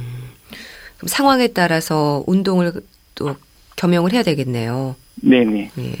그럼 1.01 1.07
상황에 1.07 1.47
따라서 1.47 2.23
운동을 2.27 2.73
또 3.15 3.35
겸용을 3.75 4.13
해야 4.13 4.21
되겠네요. 4.21 4.95
네네. 5.15 5.71
예. 5.79 5.93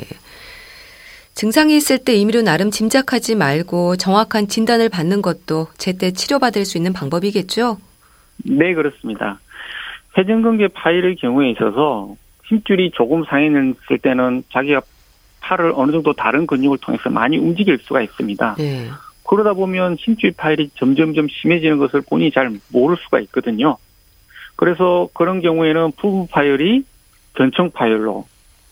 증상이 1.33 1.75
있을 1.75 1.97
때 1.97 2.13
임의로 2.13 2.43
나름 2.43 2.69
짐작하지 2.69 3.33
말고 3.33 3.97
정확한 3.97 4.47
진단을 4.47 4.89
받는 4.89 5.23
것도 5.23 5.69
제때 5.77 6.11
치료받을 6.11 6.65
수 6.65 6.77
있는 6.77 6.93
방법이겠죠? 6.93 7.79
네, 8.45 8.75
그렇습니다. 8.75 9.39
회전근개 10.15 10.67
파일의 10.67 11.15
경우에 11.15 11.49
있어서 11.51 12.15
힘줄이 12.45 12.91
조금 12.93 13.23
상했을 13.23 13.97
때는 14.03 14.43
자기가 14.51 14.81
팔을 15.39 15.73
어느 15.75 15.91
정도 15.91 16.13
다른 16.13 16.45
근육을 16.45 16.77
통해서 16.79 17.09
많이 17.09 17.37
움직일 17.39 17.79
수가 17.81 18.03
있습니다. 18.03 18.55
네. 18.59 18.89
그러다 19.27 19.53
보면 19.53 19.97
심줄 19.99 20.33
파열이 20.37 20.71
점점점 20.75 21.27
심해지는 21.27 21.79
것을 21.79 22.01
본인이 22.01 22.29
잘 22.31 22.51
모를 22.71 22.97
수가 22.97 23.19
있거든요. 23.21 23.77
그래서 24.55 25.09
그런 25.13 25.41
경우에는 25.41 25.91
부분 25.97 26.27
파열이 26.27 26.83
변청 27.33 27.71
파열로 27.71 28.25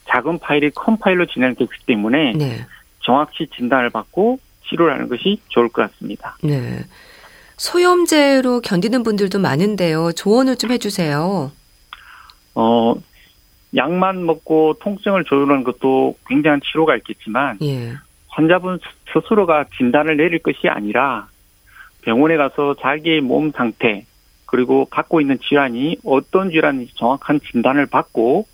작은 0.06 0.40
파열이 0.40 0.72
큰 0.72 0.98
파열로 0.98 1.26
진행되기 1.26 1.72
때문에 1.86 2.34
네. 2.34 2.66
정확히 3.02 3.48
진단을 3.48 3.90
받고 3.90 4.40
치료를 4.68 4.94
하는 4.94 5.08
것이 5.08 5.40
좋을 5.50 5.70
것 5.70 5.90
같습니다. 5.92 6.38
네. 6.44 6.80
소염제로 7.58 8.62
견디는 8.62 9.04
분들도 9.04 9.40
많은데요. 9.40 10.14
조언을 10.14 10.56
좀 10.56 10.72
해주세요. 10.72 11.52
어, 12.56 12.96
약만 13.76 14.26
먹고 14.26 14.76
통증을 14.80 15.24
조절하는 15.26 15.64
것도 15.64 16.16
굉장한 16.28 16.62
치료가 16.64 16.96
있겠지만 16.98 17.58
예. 17.62 17.94
환자분 18.30 18.80
스스로가 19.12 19.66
진단을 19.78 20.18
내릴 20.18 20.40
것이 20.40 20.68
아니라 20.68 21.28
병원에 22.02 22.38
가서 22.38 22.76
자기의 22.80 23.22
몸 23.22 23.52
상태 23.52 24.06
그리고 24.50 24.86
갖고 24.86 25.22
있는 25.22 25.38
질환이 25.40 25.98
어떤 26.04 26.50
질환인지 26.50 26.96
정확한 26.96 27.40
진단을 27.52 27.86
받고 27.86 28.48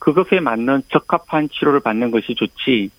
그것에 0.00 0.40
맞는 0.40 0.82
적합한 0.90 1.50
치료를 1.50 1.80
받는 1.80 2.10
것이 2.10 2.34
좋지 2.34 2.90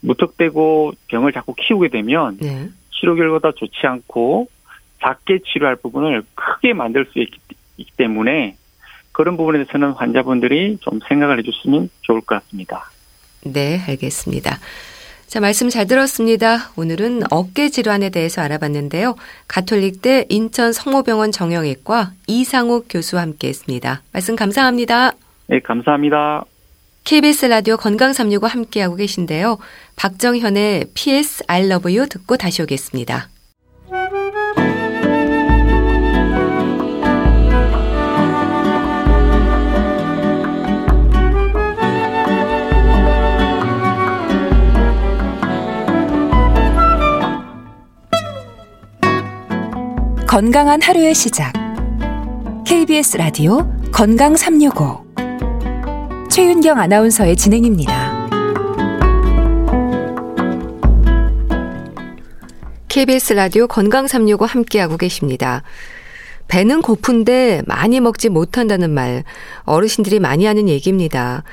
무턱대고 0.00 0.92
병을 1.08 1.32
자꾸 1.32 1.54
키우게 1.54 1.88
되면 1.88 2.36
네. 2.36 2.68
치료 2.90 3.14
결과가 3.14 3.52
좋지 3.56 3.86
않고 3.86 4.48
작게 5.00 5.40
치료할 5.46 5.76
부분을 5.76 6.22
크게 6.34 6.74
만들 6.74 7.06
수 7.06 7.18
있기 7.20 7.90
때문에 7.96 8.56
그런 9.12 9.38
부분에 9.38 9.64
대해서는 9.64 9.92
환자분들이 9.92 10.76
좀 10.82 11.00
생각을 11.08 11.38
해주시면 11.38 11.88
좋을 12.02 12.20
것 12.20 12.42
같습니다. 12.42 12.90
네, 13.44 13.80
알겠습니다. 13.88 14.58
자, 15.34 15.40
말씀 15.40 15.68
잘 15.68 15.88
들었습니다. 15.88 16.70
오늘은 16.76 17.22
어깨 17.28 17.68
질환에 17.68 18.10
대해서 18.10 18.40
알아봤는데요. 18.40 19.16
가톨릭대 19.48 20.26
인천 20.28 20.72
성모병원 20.72 21.32
정형외과 21.32 22.12
이상욱 22.28 22.86
교수와 22.88 23.22
함께 23.22 23.48
했습니다. 23.48 24.02
말씀 24.12 24.36
감사합니다. 24.36 25.10
네, 25.48 25.58
감사합니다. 25.58 26.44
KBS 27.02 27.46
라디오 27.46 27.76
건강 27.76 28.12
365 28.12 28.46
함께하고 28.46 28.94
계신데요. 28.94 29.58
박정현의 29.96 30.84
PS 30.94 31.42
I 31.48 31.64
Love 31.64 31.96
You 31.96 32.08
듣고 32.08 32.36
다시 32.36 32.62
오겠습니다. 32.62 33.28
건강한 50.34 50.82
하루의 50.82 51.14
시작. 51.14 51.52
KBS 52.66 53.18
라디오 53.18 53.72
건강 53.92 54.34
365. 54.34 55.04
최윤경 56.28 56.76
아나운서의 56.76 57.36
진행입니다. 57.36 58.28
KBS 62.88 63.34
라디오 63.34 63.68
건강 63.68 64.08
365 64.08 64.44
함께하고 64.44 64.96
계십니다. 64.96 65.62
배는 66.48 66.82
고픈데 66.82 67.62
많이 67.66 68.00
먹지 68.00 68.28
못한다는 68.28 68.90
말, 68.90 69.22
어르신들이 69.62 70.18
많이 70.18 70.46
하는 70.46 70.68
얘기입니다. 70.68 71.44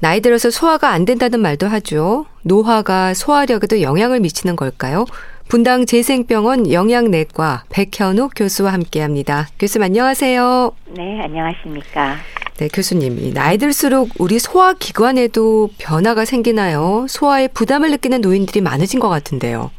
나이 0.00 0.22
들어서 0.22 0.48
소화가 0.48 0.88
안 0.88 1.04
된다는 1.04 1.40
말도 1.40 1.68
하죠. 1.68 2.24
노화가 2.44 3.12
소화력에도 3.12 3.82
영향을 3.82 4.20
미치는 4.20 4.56
걸까요? 4.56 5.04
분당 5.52 5.84
재생병원 5.84 6.72
영양내과 6.72 7.64
백현욱 7.68 8.32
교수와 8.34 8.72
함께합니다. 8.72 9.48
교수님 9.58 9.84
안녕하세요. 9.84 10.72
네, 10.96 11.20
안녕하십니까. 11.20 12.14
네, 12.56 12.68
교수님. 12.68 13.34
나이 13.34 13.58
들수록 13.58 14.08
우리 14.18 14.38
소화 14.38 14.72
기관에도 14.72 15.68
변화가 15.78 16.24
생기나요? 16.24 17.04
소화에 17.06 17.48
부담을 17.48 17.90
느끼는 17.90 18.22
노인들이 18.22 18.62
많으신 18.62 18.98
것 18.98 19.10
같은데요. 19.10 19.70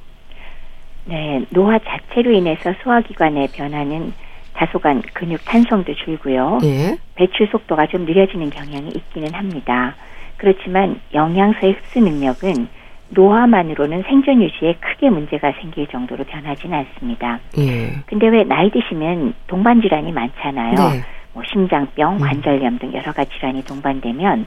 네, 1.05 1.43
노화 1.49 1.79
자체로 1.79 2.29
인해서 2.29 2.71
소화기관의 2.83 3.47
변화는 3.53 4.13
다소간 4.53 5.01
근육 5.15 5.43
탄성도 5.43 5.95
줄고요. 5.95 6.59
예. 6.65 6.99
배출 7.15 7.47
속도가 7.51 7.87
좀 7.87 8.05
느려지는 8.05 8.51
경향이 8.51 8.89
있기는 8.89 9.33
합니다. 9.33 9.95
그렇지만 10.37 11.01
영양소의 11.15 11.73
흡수 11.73 11.99
능력은 11.99 12.67
노화만으로는 13.13 14.03
생존 14.03 14.41
유지에 14.41 14.73
크게 14.79 15.09
문제가 15.09 15.51
생길 15.59 15.87
정도로 15.87 16.23
변하지는 16.23 16.77
않습니다. 16.79 17.39
예. 17.57 17.93
근데 18.05 18.27
왜 18.27 18.43
나이 18.43 18.69
드시면 18.69 19.33
동반 19.47 19.81
질환이 19.81 20.11
많잖아요. 20.11 20.73
네. 20.73 21.01
뭐 21.33 21.43
심장병, 21.51 22.15
음. 22.15 22.19
관절염 22.19 22.79
등 22.79 22.93
여러 22.93 23.11
가지 23.11 23.31
질환이 23.31 23.63
동반되면 23.63 24.45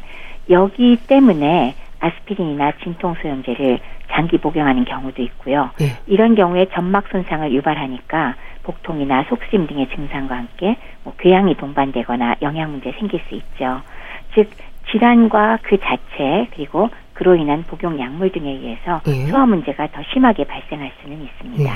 여기 0.51 0.97
때문에 0.97 1.75
아스피린이나 1.99 2.73
진통소염제를 2.83 3.79
장기 4.13 4.39
복용하는 4.39 4.85
경우도 4.85 5.23
있고요. 5.23 5.71
예. 5.81 5.97
이런 6.07 6.35
경우에 6.35 6.67
점막 6.73 7.09
손상을 7.09 7.53
유발하니까 7.53 8.37
복통이나 8.63 9.25
속쓰림 9.29 9.67
등의 9.67 9.89
증상과 9.89 10.37
함께 10.37 10.77
뭐 11.03 11.15
궤양이 11.19 11.55
동반되거나 11.57 12.37
영양 12.43 12.71
문제 12.71 12.93
생길 12.93 13.21
수 13.29 13.35
있죠. 13.35 13.81
즉 14.35 14.51
질환과 14.91 15.59
그 15.63 15.79
자체 15.79 16.49
그리고 16.55 16.91
그로 17.17 17.35
인한 17.35 17.65
복용 17.67 17.99
약물 17.99 18.31
등에 18.31 18.51
의해서 18.51 19.01
예. 19.07 19.27
소화 19.27 19.47
문제가 19.47 19.87
더 19.91 20.03
심하게 20.13 20.45
발생할 20.45 20.93
수는 21.01 21.23
있습니다. 21.23 21.65
예. 21.65 21.69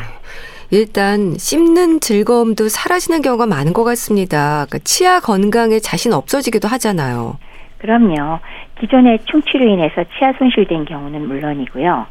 일단 0.70 1.34
씹는 1.36 2.00
즐거움도 2.00 2.68
사라지는 2.68 3.22
경우가 3.22 3.46
많은 3.46 3.72
것 3.72 3.82
같습니다. 3.84 4.66
그러니까 4.68 4.78
치아 4.84 5.18
건강에 5.18 5.78
자신 5.78 6.12
없어지기도 6.12 6.68
하잖아요. 6.68 7.38
그럼요. 7.78 8.38
기존의 8.80 9.20
충치로 9.24 9.66
인해서 9.66 10.04
치아 10.18 10.32
손실된 10.34 10.84
경우는 10.84 11.26
물론이고요. 11.26 12.06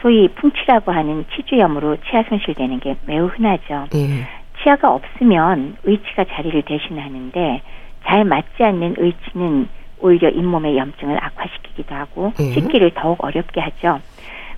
소위 0.00 0.28
풍치라고 0.28 0.92
하는 0.92 1.24
치주염으로 1.34 1.96
치아 2.08 2.22
손실되는 2.28 2.78
게 2.78 2.96
매우 3.06 3.26
흔하죠. 3.26 3.86
예. 3.94 4.24
치아가 4.62 4.94
없으면 4.94 5.76
의치가 5.82 6.24
자리를 6.24 6.62
대신하는데 6.62 7.62
잘 8.06 8.24
맞지 8.24 8.62
않는 8.62 8.94
의치는 8.98 9.68
오히려 10.00 10.28
잇몸의 10.30 10.76
염증을 10.76 11.22
악화시키기도 11.22 11.94
하고 11.94 12.32
음. 12.38 12.52
씻기를 12.52 12.92
더욱 12.94 13.22
어렵게 13.22 13.60
하죠. 13.60 14.00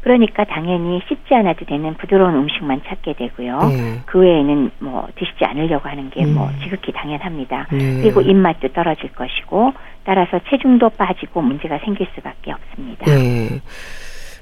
그러니까 0.02 0.44
당연히 0.44 1.00
씻지 1.08 1.34
않아도 1.34 1.66
되는 1.66 1.94
부드러운 1.94 2.34
음식만 2.34 2.82
찾게 2.86 3.14
되고요. 3.14 3.58
음. 3.58 4.02
그 4.06 4.18
외에는 4.18 4.70
뭐 4.78 5.06
드시지 5.16 5.44
않으려고 5.44 5.88
하는 5.88 6.08
게뭐 6.10 6.48
음. 6.48 6.58
지극히 6.62 6.92
당연합니다. 6.92 7.66
음. 7.72 8.00
그리고 8.02 8.22
입맛도 8.22 8.68
떨어질 8.68 9.12
것이고 9.12 9.72
따라서 10.04 10.40
체중도 10.48 10.90
빠지고 10.90 11.42
문제가 11.42 11.78
생길 11.84 12.06
수밖에 12.14 12.52
없습니다. 12.52 13.04
네. 13.06 13.60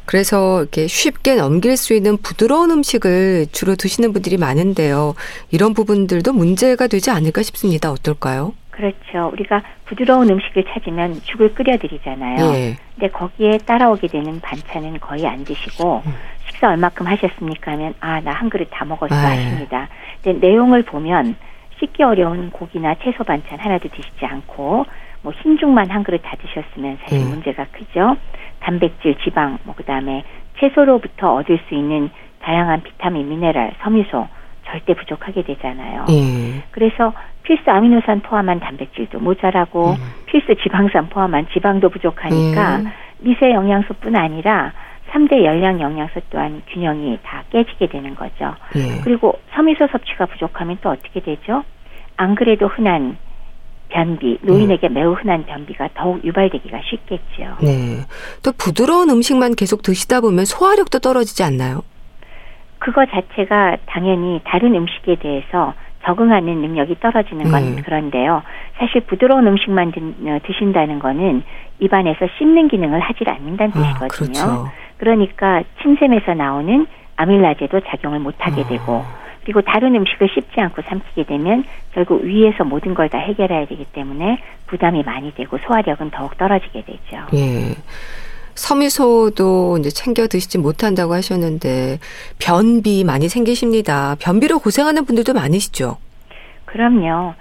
그래서 0.05 0.61
이렇게 0.63 0.87
쉽게 0.87 1.35
넘길 1.35 1.77
수 1.77 1.93
있는 1.93 2.17
부드러운 2.17 2.71
음식을 2.71 3.49
주로 3.53 3.75
드시는 3.75 4.15
분들이 4.15 4.39
많은데요. 4.39 5.15
이런 5.51 5.75
부분들도 5.75 6.33
문제가 6.33 6.87
되지 6.87 7.11
않을까 7.11 7.43
싶습니다. 7.43 7.91
어떨까요? 7.91 8.55
그렇죠. 8.79 9.31
우리가 9.33 9.63
부드러운 9.87 10.31
음식을 10.31 10.65
찾으면 10.69 11.15
죽을 11.25 11.53
끓여드리잖아요. 11.53 12.55
예. 12.55 12.77
근데 12.95 13.09
거기에 13.09 13.59
따라오게 13.59 14.07
되는 14.07 14.41
반찬은 14.41 15.01
거의 15.01 15.27
안 15.27 15.45
드시고 15.45 16.03
음. 16.07 16.15
식사 16.49 16.69
얼마큼 16.69 17.07
하셨습니까 17.09 17.73
하면 17.73 17.95
아 17.99 18.21
나 18.21 18.33
한 18.33 18.49
그릇 18.49 18.69
다 18.71 18.85
먹었어 18.85 19.13
아, 19.15 19.35
예. 19.37 19.43
하십니다. 19.43 19.89
근데 20.23 20.47
내용을 20.47 20.85
보면 20.85 21.35
씻기 21.81 22.05
어려운 22.05 22.51
고기나 22.51 22.95
채소 23.03 23.25
반찬 23.25 23.59
하나도 23.59 23.89
드시지 23.89 24.25
않고 24.25 24.87
뭐 25.23 25.33
흰죽만 25.43 25.91
한 25.91 26.05
그릇 26.05 26.19
다 26.23 26.37
드셨으면 26.41 26.99
사실 27.03 27.19
음. 27.19 27.31
문제가 27.31 27.67
크죠. 27.73 28.17
단백질, 28.61 29.17
지방, 29.25 29.59
뭐 29.65 29.75
그다음에 29.75 30.23
채소로부터 30.61 31.35
얻을 31.35 31.59
수 31.69 31.75
있는 31.75 32.11
다양한 32.43 32.83
비타민, 32.85 33.29
미네랄, 33.29 33.75
섬유소 33.83 34.29
절대 34.69 34.95
부족하게 34.95 35.43
되잖아요. 35.43 36.07
예. 36.11 36.63
그래서 36.71 37.13
필수 37.43 37.71
아미노산 37.71 38.21
포함한 38.21 38.61
단백질도 38.61 39.19
모자라고 39.21 39.93
음. 39.93 39.97
필수 40.27 40.55
지방산 40.63 41.09
포함한 41.09 41.49
지방도 41.53 41.89
부족하니까 41.89 42.77
음. 42.77 42.87
미세 43.21 43.51
영양소뿐 43.51 44.15
아니라 44.15 44.73
3대 45.11 45.43
열량 45.43 45.81
영양소 45.81 46.21
또한 46.31 46.63
균형이 46.69 47.19
다 47.23 47.43
깨지게 47.51 47.89
되는 47.89 48.15
거죠. 48.15 48.55
예. 48.77 49.01
그리고 49.03 49.39
섬유소 49.55 49.89
섭취가 49.91 50.27
부족하면 50.27 50.79
또 50.83 50.91
어떻게 50.91 51.21
되죠? 51.21 51.65
안 52.17 52.35
그래도 52.35 52.67
흔한 52.69 53.17
변비, 53.89 54.39
노인에게 54.43 54.89
음. 54.89 54.95
매우 54.95 55.15
흔한 55.15 55.47
변비가 55.47 55.89
더욱 55.95 56.23
유발되기가 56.25 56.81
쉽겠죠. 56.85 57.57
네. 57.63 58.01
또 58.43 58.53
부드러운 58.53 59.09
음식만 59.09 59.55
계속 59.55 59.83
드시다 59.83 60.21
보면 60.21 60.45
소화력도 60.45 60.99
떨어지지 60.99 61.43
않나요? 61.43 61.83
그거 62.79 63.05
자체가 63.07 63.77
당연히 63.87 64.41
다른 64.45 64.75
음식에 64.75 65.17
대해서 65.17 65.75
적응하는 66.05 66.59
능력이 66.61 67.01
떨어지는 67.01 67.51
건 67.51 67.63
음. 67.63 67.83
그런데요. 67.85 68.43
사실 68.79 69.01
부드러운 69.03 69.47
음식만 69.47 69.93
드, 69.93 70.53
신다는 70.59 70.99
거는 71.01 71.43
입안에서 71.81 72.27
씹는 72.39 72.69
기능을 72.69 73.01
하질 73.01 73.29
않는다는 73.29 73.73
아, 73.77 73.99
뜻이거든요. 74.09 74.33
그렇죠. 74.33 74.71
그러니까 74.97 75.63
침샘에서 75.83 76.35
나오는 76.35 76.87
아밀라제도 77.17 77.81
작용을 77.81 78.21
못하게 78.21 78.65
되고 78.69 79.05
그리고 79.43 79.61
다른 79.63 79.95
음식을 79.97 80.29
씹지 80.29 80.61
않고 80.61 80.83
삼키게 80.83 81.25
되면 81.25 81.65
결국 81.93 82.23
위에서 82.23 82.65
모든 82.65 82.95
걸 82.95 83.09
다 83.09 83.19
해결해야 83.19 83.67
되기 83.67 83.85
때문에 83.93 84.39
부담이 84.67 85.03
많이 85.05 85.35
되고 85.35 85.57
소화력은 85.59 86.11
더욱 86.11 86.37
떨어지게 86.37 86.83
되죠. 86.83 87.27
예. 87.35 87.75
섬유소도 88.59 89.79
이제 89.79 89.89
챙겨 89.91 90.27
드시지 90.27 90.59
못한다고 90.59 91.15
하셨는데 91.15 91.99
변비 92.39 93.05
많이 93.05 93.29
생기십니다. 93.29 94.17
변비로 94.21 94.59
고생하는 94.59 95.05
분들도 95.05 95.33
많으시죠? 95.33 95.97
그럼요. 96.67 97.35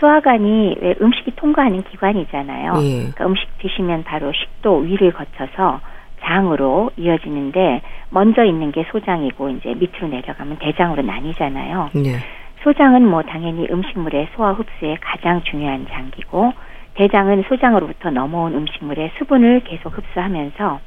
소화관이 0.00 0.76
왜 0.80 0.94
음식이 1.00 1.36
통과하는 1.36 1.82
기관이잖아요. 1.84 2.74
예. 2.82 2.96
그러니까 2.98 3.26
음식 3.26 3.46
드시면 3.58 4.04
바로 4.04 4.32
식도 4.32 4.78
위를 4.78 5.12
거쳐서 5.12 5.80
장으로 6.22 6.90
이어지는데 6.96 7.82
먼저 8.10 8.44
있는 8.44 8.72
게 8.72 8.84
소장이고 8.90 9.50
이제 9.50 9.74
밑으로 9.74 10.08
내려가면 10.08 10.58
대장으로 10.58 11.02
나뉘잖아요. 11.02 11.90
네. 11.94 12.16
소장은 12.62 13.06
뭐 13.08 13.22
당연히 13.22 13.68
음식물의 13.70 14.28
소화 14.34 14.52
흡수에 14.52 14.96
가장 15.00 15.42
중요한 15.44 15.86
장기고 15.88 16.52
대장은 16.96 17.44
소장으로부터 17.48 18.10
넘어온 18.10 18.54
음식물의 18.54 19.12
수분을 19.18 19.60
계속 19.64 19.96
흡수하면서 19.96 20.80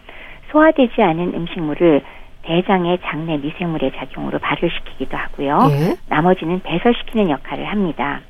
소화되지 0.52 1.02
않은 1.02 1.34
음식물을 1.36 2.02
대장의 2.44 3.00
장내 3.04 3.38
미생물의 3.38 3.92
작용으로 3.96 4.40
발효시키기도 4.40 5.16
하고요. 5.16 5.68
예? 5.70 5.98
나머지는 6.08 6.62
배설시키는 6.62 7.30
역할을 7.30 7.66
합니다. 7.66 8.22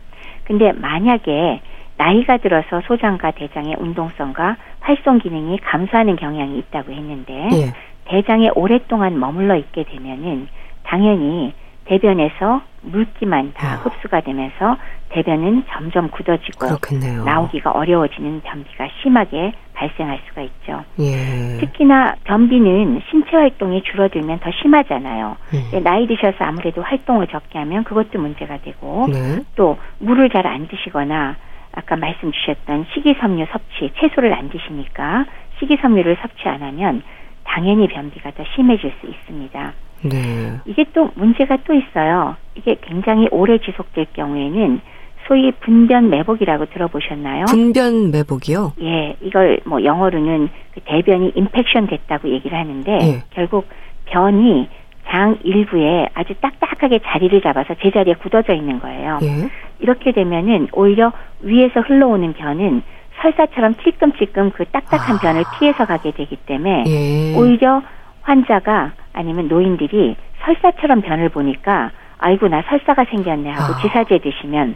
근데 0.43 0.73
만약에 0.73 1.61
나이가 1.97 2.37
들어서 2.37 2.81
소장과 2.81 3.31
대장의 3.31 3.75
운동성과 3.79 4.57
활성 4.81 5.19
기능이 5.19 5.57
감소하는 5.59 6.15
경향이 6.15 6.57
있다고 6.57 6.91
했는데 6.91 7.33
예. 7.33 7.73
대장에 8.05 8.49
오랫동안 8.55 9.19
머물러 9.19 9.55
있게 9.55 9.83
되면은 9.83 10.47
당연히 10.83 11.53
대변에서 11.89 12.61
물기만 12.83 13.53
다 13.55 13.75
어. 13.75 13.89
흡수가 13.89 14.21
되면서 14.21 14.77
대변은 15.09 15.63
점점 15.69 16.09
굳어지고 16.09 16.67
그렇겠네요. 16.67 17.23
나오기가 17.23 17.71
어려워지는 17.71 18.41
변비가 18.41 18.87
심하게 19.01 19.53
발생할 19.73 20.19
수가 20.27 20.41
있죠. 20.43 20.83
예. 20.99 21.57
특히나 21.59 22.15
변비는 22.25 23.01
신체 23.09 23.35
활동이 23.35 23.81
줄어들면 23.83 24.39
더 24.39 24.51
심하잖아요. 24.61 25.35
음. 25.53 25.83
나이 25.83 26.05
드셔서 26.05 26.37
아무래도 26.41 26.83
활동을 26.83 27.27
적게 27.27 27.57
하면 27.57 27.83
그것도 27.83 28.19
문제가 28.19 28.57
되고 28.57 29.07
네. 29.11 29.39
또 29.55 29.77
물을 29.97 30.29
잘 30.29 30.45
안 30.45 30.67
드시거나 30.67 31.35
아까 31.73 31.95
말씀 31.95 32.31
주셨던 32.31 32.85
식이섬유 32.93 33.45
섭취, 33.51 33.91
채소를 33.99 34.33
안 34.33 34.49
드시니까 34.49 35.25
식이섬유를 35.59 36.17
섭취 36.21 36.47
안 36.47 36.61
하면 36.61 37.01
당연히 37.43 37.87
변비가 37.87 38.31
더 38.31 38.43
심해질 38.55 38.93
수 39.01 39.07
있습니다. 39.07 39.73
네. 40.01 40.59
이게 40.65 40.85
또 40.93 41.09
문제가 41.15 41.57
또 41.65 41.73
있어요. 41.73 42.35
이게 42.55 42.77
굉장히 42.81 43.27
오래 43.31 43.57
지속될 43.59 44.07
경우에는 44.13 44.81
소위 45.27 45.51
분변 45.51 46.09
매복이라고 46.09 46.65
들어보셨나요? 46.65 47.45
분변 47.45 48.11
매복이요? 48.11 48.73
예, 48.81 49.15
이걸 49.21 49.59
뭐 49.65 49.83
영어로는 49.83 50.49
그 50.73 50.79
대변이 50.85 51.31
인펙션 51.35 51.87
됐다고 51.87 52.29
얘기를 52.29 52.57
하는데 52.57 52.91
예. 52.91 53.23
결국 53.29 53.67
변이 54.05 54.67
장 55.07 55.37
일부에 55.43 56.09
아주 56.13 56.33
딱딱하게 56.41 56.99
자리를 57.03 57.41
잡아서 57.41 57.75
제자리에 57.75 58.15
굳어져 58.15 58.53
있는 58.53 58.79
거예요. 58.79 59.19
예. 59.21 59.49
이렇게 59.79 60.11
되면은 60.11 60.69
오히려 60.73 61.11
위에서 61.41 61.81
흘러오는 61.81 62.33
변은 62.33 62.81
설사처럼 63.21 63.75
찔끔찔끔 63.83 64.51
그 64.51 64.65
딱딱한 64.65 65.17
아. 65.17 65.19
변을 65.19 65.43
피해서 65.57 65.85
가게 65.85 66.11
되기 66.11 66.35
때문에 66.37 66.83
예. 66.87 67.35
오히려 67.37 67.81
환자가 68.29 68.93
아니면 69.13 69.47
노인들이 69.47 70.15
설사처럼 70.45 71.01
변을 71.01 71.29
보니까 71.29 71.91
아이고 72.19 72.47
나 72.47 72.61
설사가 72.69 73.05
생겼네 73.05 73.49
하고 73.49 73.73
아. 73.73 73.81
지사제 73.81 74.19
드시면 74.19 74.75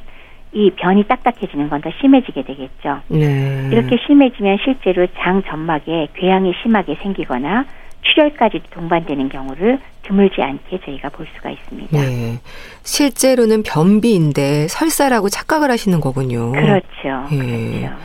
이 0.54 0.72
변이 0.72 1.04
딱딱해지는 1.08 1.70
건 1.70 1.82
더 1.82 1.90
심해지게 2.00 2.44
되겠죠. 2.44 3.02
네. 3.10 3.70
이렇게 3.72 3.98
심해지면 4.08 4.58
실제로 4.64 5.06
장 5.20 5.44
점막에 5.44 6.08
궤양이 6.16 6.54
심하게 6.62 6.96
생기거나 7.02 7.66
출혈까지 8.04 8.62
동반되는 8.72 9.30
경우를 9.30 9.80
드물지 10.04 10.42
않게 10.42 10.80
저희가 10.86 11.10
볼 11.10 11.26
수가 11.36 11.50
있습니다. 11.52 11.98
네. 11.98 12.40
실제로는 12.84 13.64
변비인데 13.64 14.68
설사라고 14.68 15.30
착각을 15.30 15.72
하시는 15.72 16.00
거군요. 16.00 16.52
그렇죠. 16.52 17.28
네. 17.32 17.80
그렇죠. 17.82 17.96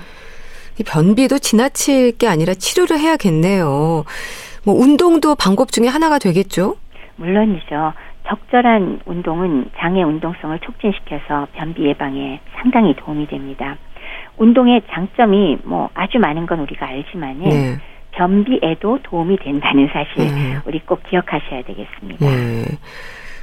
이 0.80 0.84
변비도 0.84 1.38
지나칠 1.40 2.16
게 2.18 2.28
아니라 2.28 2.54
치료를 2.54 2.98
해야겠네요. 2.98 4.04
뭐 4.68 4.78
운동도 4.78 5.34
방법 5.34 5.72
중에 5.72 5.86
하나가 5.86 6.18
되겠죠? 6.18 6.76
물론이죠. 7.16 7.94
적절한 8.26 9.00
운동은 9.06 9.70
장의 9.78 10.04
운동성을 10.04 10.58
촉진시켜서 10.58 11.46
변비 11.54 11.84
예방에 11.84 12.38
상당히 12.54 12.94
도움이 12.94 13.28
됩니다. 13.28 13.78
운동의 14.36 14.82
장점이 14.90 15.60
뭐 15.64 15.88
아주 15.94 16.18
많은 16.18 16.44
건 16.44 16.60
우리가 16.60 16.86
알지만은 16.86 17.48
네. 17.48 17.78
변비에도 18.10 18.98
도움이 19.04 19.38
된다는 19.38 19.88
사실 19.90 20.34
네. 20.34 20.58
우리 20.66 20.80
꼭 20.80 21.02
기억하셔야 21.08 21.62
되겠습니다. 21.62 22.26
네. 22.26 22.66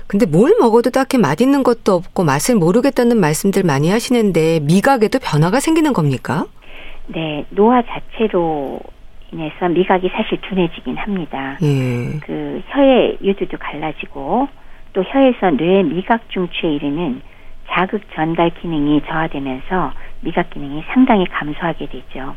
근데 0.06 0.28
뭘 0.28 0.54
먹어도 0.60 0.92
딱히 0.92 1.18
맛있는 1.18 1.64
것도 1.64 1.96
없고 1.96 2.24
맛을 2.24 2.54
모르겠다는 2.54 3.20
말씀들 3.20 3.64
많이 3.64 3.90
하시는데 3.90 4.60
미각에도 4.60 5.18
변화가 5.18 5.60
생기는 5.60 5.92
겁니까? 5.92 6.46
네, 7.08 7.46
노화 7.50 7.82
자체로 7.82 8.80
인해서 9.32 9.68
미각이 9.70 10.10
사실 10.10 10.40
둔해지긴 10.42 10.98
합니다. 10.98 11.58
예. 11.62 12.20
그 12.22 12.62
혀의 12.68 13.18
유두도 13.24 13.58
갈라지고 13.58 14.48
또 14.94 15.04
혀에서 15.04 15.52
뇌 15.52 15.84
미각 15.84 16.30
중추에 16.30 16.76
이르는 16.76 17.22
자극 17.70 18.02
전달 18.14 18.52
기능이 18.52 19.02
저하되면서 19.08 19.92
미각 20.22 20.50
기능이 20.52 20.84
상당히 20.94 21.26
감소하게 21.26 21.88
되죠. 21.88 22.36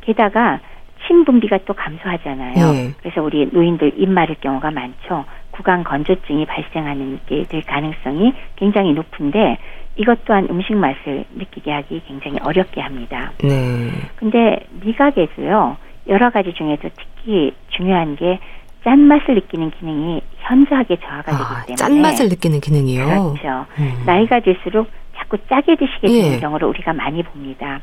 게다가 0.00 0.60
침 1.06 1.24
분비가 1.24 1.58
또 1.66 1.74
감소하잖아요. 1.74 2.54
네. 2.54 2.90
그래서 3.00 3.22
우리 3.22 3.46
노인들 3.52 3.92
입 3.96 4.08
마를 4.08 4.36
경우가 4.40 4.70
많죠. 4.70 5.24
구강 5.50 5.84
건조증이 5.84 6.46
발생하는 6.46 7.20
게 7.26 7.44
될 7.44 7.62
가능성이 7.62 8.32
굉장히 8.56 8.92
높은데 8.92 9.58
이것 9.96 10.24
또한 10.24 10.48
음식 10.50 10.74
맛을 10.74 11.24
느끼게 11.36 11.70
하기 11.70 12.02
굉장히 12.08 12.38
어렵게 12.42 12.80
합니다. 12.80 13.32
네. 13.42 13.90
근데 14.16 14.66
미각에도요. 14.80 15.76
여러 16.08 16.30
가지 16.30 16.52
중에서 16.54 16.82
특히 16.96 17.52
중요한 17.70 18.16
게 18.16 18.38
짠맛을 18.84 19.34
느끼는 19.34 19.70
기능이 19.72 20.20
현저하게 20.40 20.96
저하가 21.00 21.32
되기 21.32 21.42
아, 21.42 21.62
때문에 21.64 21.74
짠맛을 21.76 22.28
느끼는 22.28 22.60
기능이요. 22.60 23.04
그렇죠. 23.06 23.66
음. 23.78 24.02
나이가 24.04 24.40
들수록 24.40 24.90
자꾸 25.16 25.38
짜게 25.48 25.76
드시게 25.76 26.06
되는 26.08 26.32
예. 26.34 26.38
경우를 26.40 26.68
우리가 26.68 26.92
많이 26.92 27.22
봅니다. 27.22 27.80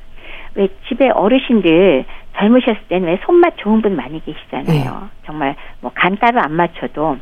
왜 0.53 0.67
집에 0.88 1.10
어르신들 1.10 2.05
젊으셨을 2.38 2.81
때는 2.89 3.07
왜 3.07 3.19
손맛 3.25 3.57
좋은 3.57 3.81
분 3.81 3.95
많이 3.95 4.23
계시잖아요. 4.23 5.01
예. 5.05 5.25
정말 5.25 5.55
뭐 5.79 5.91
간 5.95 6.17
따로 6.17 6.39
안 6.41 6.51
맞춰도 6.53 7.17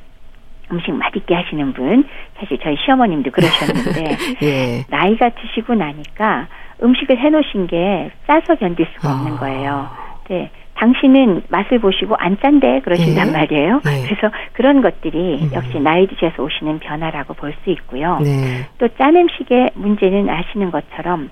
음식 0.71 0.91
맛있게 0.91 1.33
하시는 1.33 1.73
분 1.73 2.03
사실 2.37 2.59
저희 2.61 2.75
시어머님도 2.85 3.31
그러셨는데 3.31 4.17
예. 4.43 4.85
나이가 4.89 5.29
드시고 5.29 5.73
나니까 5.75 6.47
음식을 6.83 7.17
해놓으신 7.17 7.67
게 7.67 8.11
싸서 8.27 8.55
견딜 8.55 8.87
수가 8.95 9.13
없는 9.13 9.33
아. 9.33 9.39
거예요. 9.39 9.89
네. 10.29 10.51
당신은 10.79 11.43
맛을 11.49 11.79
보시고 11.79 12.15
안 12.17 12.37
짠데 12.39 12.81
그러신단 12.81 13.27
네. 13.27 13.33
말이에요. 13.33 13.81
네. 13.83 14.03
그래서 14.07 14.33
그런 14.53 14.81
것들이 14.81 15.39
음. 15.41 15.51
역시 15.53 15.77
나이 15.79 16.07
드셔서 16.07 16.41
오시는 16.41 16.79
변화라고 16.79 17.33
볼 17.33 17.53
수 17.63 17.69
있고요. 17.71 18.19
네. 18.23 18.65
또짠 18.77 19.15
음식의 19.15 19.71
문제는 19.73 20.29
아시는 20.29 20.71
것처럼 20.71 21.29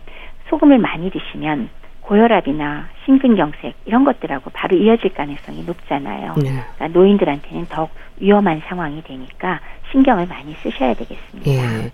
소금을 0.50 0.80
많이 0.80 1.10
드시면 1.10 1.70
고혈압이나 2.02 2.88
심근경색 3.06 3.76
이런 3.86 4.04
것들하고 4.04 4.50
바로 4.54 4.76
이어질 4.76 5.14
가능성이 5.14 5.64
높잖아요. 5.64 6.36
네. 6.42 6.50
그러니까 6.76 6.88
노인들한테는 7.00 7.68
더욱 7.70 7.90
위험한 8.18 8.62
상황이 8.68 9.02
되니까 9.04 9.60
신경을 9.92 10.26
많이 10.28 10.54
쓰셔야 10.56 10.94
되겠습니다. 10.96 11.52
예. 11.52 11.92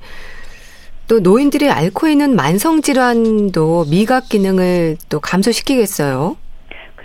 또 1.07 1.19
노인들이 1.19 1.69
앓고 1.69 2.07
있는 2.07 2.35
만성 2.35 2.81
질환도 2.81 3.85
미각 3.91 4.29
기능을 4.29 4.97
또 5.09 5.19
감소시키겠어요. 5.19 6.37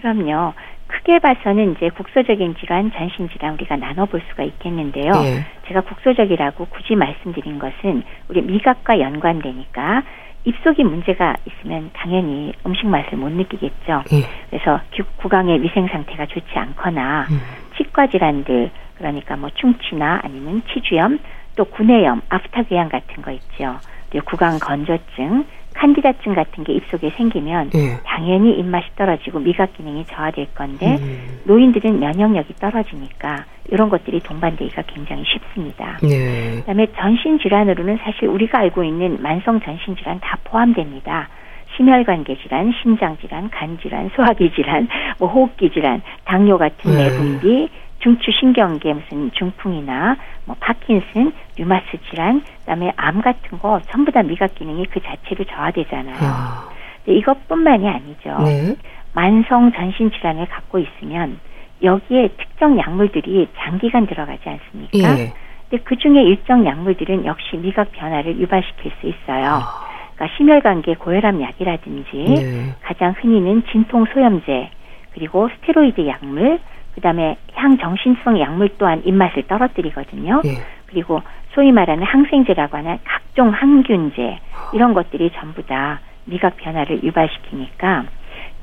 그럼요. 0.00 0.54
크게 0.87 1.18
봐서는 1.18 1.72
이제 1.72 1.90
국소적인 1.90 2.56
질환, 2.56 2.90
전신 2.92 3.28
질환 3.28 3.54
우리가 3.54 3.76
나눠볼 3.76 4.22
수가 4.30 4.42
있겠는데요. 4.44 5.12
네. 5.12 5.44
제가 5.66 5.82
국소적이라고 5.82 6.66
굳이 6.66 6.96
말씀드린 6.96 7.58
것은 7.58 8.02
우리 8.28 8.40
미각과 8.40 8.98
연관되니까 9.00 10.02
입속이 10.44 10.84
문제가 10.84 11.37
있으면 11.44 11.90
당연히 11.92 12.54
음식 12.64 12.87
맛을 12.87 13.18
못 13.18 13.30
느끼겠죠. 13.30 14.02
네. 14.11 14.22
그래서 14.48 14.80
구강의 15.18 15.62
위생 15.62 15.88
상태가 15.88 16.26
좋지 16.26 16.46
않거나 16.54 17.26
음. 17.30 17.40
치과 17.76 18.06
질환들 18.06 18.70
그러니까 18.96 19.37
뭐 19.37 19.50
충치나 19.50 20.20
아니면 20.24 20.62
치주염 20.72 21.18
또 21.54 21.64
구내염, 21.64 22.22
아프타그양 22.28 22.88
같은 22.88 23.22
거 23.22 23.32
있죠. 23.32 23.78
구강 24.24 24.58
건조증 24.58 25.44
칸디다증 25.78 26.34
같은 26.34 26.64
게 26.64 26.72
입속에 26.72 27.10
생기면 27.10 27.70
예. 27.74 28.00
당연히 28.04 28.58
입맛이 28.58 28.86
떨어지고 28.96 29.38
미각 29.38 29.76
기능이 29.76 30.04
저하될 30.06 30.48
건데 30.54 30.96
음. 31.00 31.38
노인들은 31.44 32.00
면역력이 32.00 32.54
떨어지니까 32.54 33.44
이런 33.70 33.88
것들이 33.88 34.18
동반되기가 34.20 34.82
굉장히 34.88 35.22
쉽습니다. 35.24 35.98
네. 36.02 36.56
그다음에 36.60 36.88
전신 36.96 37.38
질환으로는 37.38 37.98
사실 38.02 38.26
우리가 38.26 38.58
알고 38.58 38.82
있는 38.82 39.18
만성 39.20 39.60
전신 39.60 39.94
질환 39.96 40.18
다 40.20 40.36
포함됩니다. 40.42 41.28
심혈관계 41.76 42.38
질환, 42.42 42.72
심장 42.82 43.16
질환, 43.18 43.48
간 43.50 43.78
질환, 43.80 44.10
소화기 44.16 44.50
질환, 44.54 44.88
뭐 45.20 45.28
호흡기 45.28 45.70
질환, 45.70 46.02
당뇨 46.24 46.58
같은 46.58 46.90
네. 46.90 47.04
내분비, 47.04 47.68
중추신경계 48.00 48.94
무슨 48.94 49.30
중풍이나 49.32 50.16
뭐 50.44 50.56
파킨슨, 50.61 51.32
류마스 51.56 51.87
질환, 52.08 52.42
그다음에 52.61 52.92
암 52.96 53.20
같은 53.20 53.58
거 53.58 53.80
전부 53.90 54.12
다 54.12 54.22
미각 54.22 54.54
기능이 54.54 54.87
그 54.87 55.00
자체로 55.02 55.44
저하되잖아요. 55.44 56.16
아. 56.20 56.68
이것뿐만이 57.06 57.88
아니죠. 57.88 58.38
네. 58.44 58.76
만성 59.14 59.72
전신 59.72 60.11
질환을 60.12 60.46
갖고 60.46 60.78
있으면 60.78 61.40
여기에 61.82 62.28
특정 62.38 62.78
약물들이 62.78 63.48
장기간 63.56 64.06
들어가지 64.06 64.48
않습니까? 64.48 65.18
예. 65.18 65.32
근데 65.68 65.84
그 65.84 65.96
중에 65.96 66.22
일정 66.22 66.66
약물들은 66.66 67.24
역시 67.24 67.56
미각 67.56 67.92
변화를 67.92 68.38
유발시킬 68.38 68.92
수 69.00 69.06
있어요. 69.06 69.46
아. 69.46 69.88
그러니까 70.14 70.37
심혈관계 70.37 70.94
고혈압 70.94 71.40
약이라든지 71.40 72.11
네. 72.12 72.74
가장 72.82 73.14
흔히는 73.18 73.62
진통 73.70 74.04
소염제 74.12 74.70
그리고 75.14 75.48
스테로이드 75.48 76.06
약물 76.06 76.58
그다음에 76.98 77.37
향정신성 77.54 78.40
약물 78.40 78.70
또한 78.78 79.02
입맛을 79.04 79.44
떨어뜨리거든요. 79.46 80.42
네. 80.42 80.56
그리고 80.87 81.22
소위 81.54 81.72
말하는 81.72 82.02
항생제라고 82.04 82.76
하는 82.76 82.98
각종 83.04 83.50
항균제 83.50 84.38
이런 84.72 84.94
것들이 84.94 85.30
전부 85.34 85.64
다 85.64 86.00
미각 86.24 86.56
변화를 86.56 87.02
유발시키니까 87.02 88.04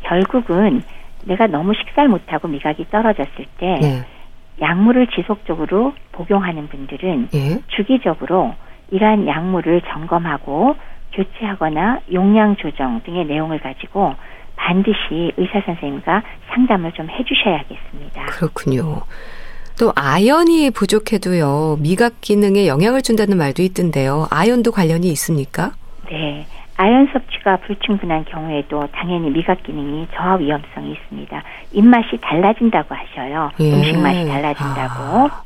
결국은 0.03 0.83
내가 1.25 1.47
너무 1.47 1.73
식사를 1.73 2.07
못하고 2.09 2.47
미각이 2.47 2.89
떨어졌을 2.91 3.45
때 3.57 3.79
네. 3.81 4.03
약물을 4.61 5.07
지속적으로 5.07 5.93
복용하는 6.11 6.67
분들은 6.67 7.29
네. 7.31 7.59
주기적으로 7.69 8.53
이러한 8.91 9.27
약물을 9.27 9.81
점검하고 9.81 10.75
교체하거나 11.13 12.01
용량 12.13 12.55
조정 12.57 13.01
등의 13.03 13.25
내용을 13.25 13.59
가지고 13.59 14.13
반드시 14.55 15.31
의사 15.37 15.61
선생님과 15.65 16.23
상담을 16.49 16.91
좀 16.93 17.09
해주셔야겠습니다. 17.09 18.25
그렇군요. 18.25 19.01
또 19.79 19.91
아연이 19.95 20.71
부족해도요 20.71 21.77
미각 21.81 22.21
기능에 22.21 22.67
영향을 22.67 23.01
준다는 23.01 23.37
말도 23.37 23.61
있던데요. 23.63 24.27
아연도 24.31 24.71
관련이 24.71 25.07
있습니까? 25.09 25.71
네. 26.09 26.45
아연 26.77 27.07
섭취가 27.13 27.57
불충분한 27.57 28.25
경우에도 28.25 28.87
당연히 28.91 29.29
미각 29.29 29.63
기능이 29.63 30.07
저하 30.13 30.35
위험성이 30.35 30.91
있습니다. 30.91 31.43
입맛이 31.71 32.17
달라진다고 32.21 32.93
하셔요. 32.93 33.51
예. 33.61 33.73
음식 33.73 33.97
맛이 33.97 34.25
달라진다고. 34.27 35.03
아. 35.29 35.43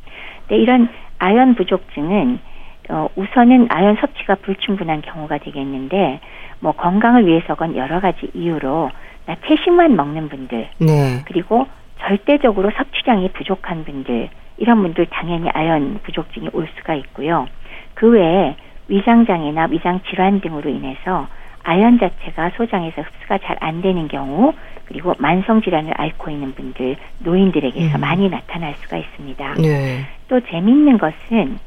네, 0.48 0.56
이런 0.56 0.88
아연 1.18 1.54
부족증은 1.54 2.40
어, 2.88 3.08
우선은 3.14 3.68
아연 3.70 3.96
섭취가 4.00 4.36
불충분한 4.42 5.02
경우가 5.02 5.38
되겠는데 5.38 6.20
뭐 6.60 6.72
건강을 6.72 7.26
위해서건 7.26 7.76
여러 7.76 8.00
가지 8.00 8.30
이유로 8.34 8.90
나 9.26 9.36
채식만 9.46 9.96
먹는 9.96 10.28
분들 10.28 10.68
네. 10.78 11.22
그리고 11.26 11.66
절대적으로 12.00 12.70
섭취량이 12.70 13.32
부족한 13.32 13.84
분들 13.84 14.28
이런 14.58 14.82
분들 14.82 15.06
당연히 15.06 15.48
아연 15.50 16.00
부족증이 16.02 16.50
올 16.52 16.68
수가 16.78 16.94
있고요. 16.94 17.46
그 17.94 18.08
외에 18.10 18.56
위장 18.88 19.26
장애나 19.26 19.68
위장 19.70 20.00
질환 20.08 20.40
등으로 20.40 20.68
인해서 20.70 21.28
아연 21.62 21.98
자체가 21.98 22.50
소장에서 22.56 23.02
흡수가 23.02 23.38
잘 23.38 23.56
안 23.60 23.82
되는 23.82 24.08
경우 24.08 24.52
그리고 24.86 25.14
만성 25.18 25.62
질환을 25.62 25.92
앓고 25.96 26.30
있는 26.30 26.54
분들 26.54 26.96
노인들에게서 27.20 27.98
음. 27.98 28.00
많이 28.00 28.28
나타날 28.28 28.74
수가 28.78 28.96
있습니다. 28.96 29.54
네. 29.54 30.00
또 30.28 30.40
재미있는 30.40 30.98
것은 30.98 31.58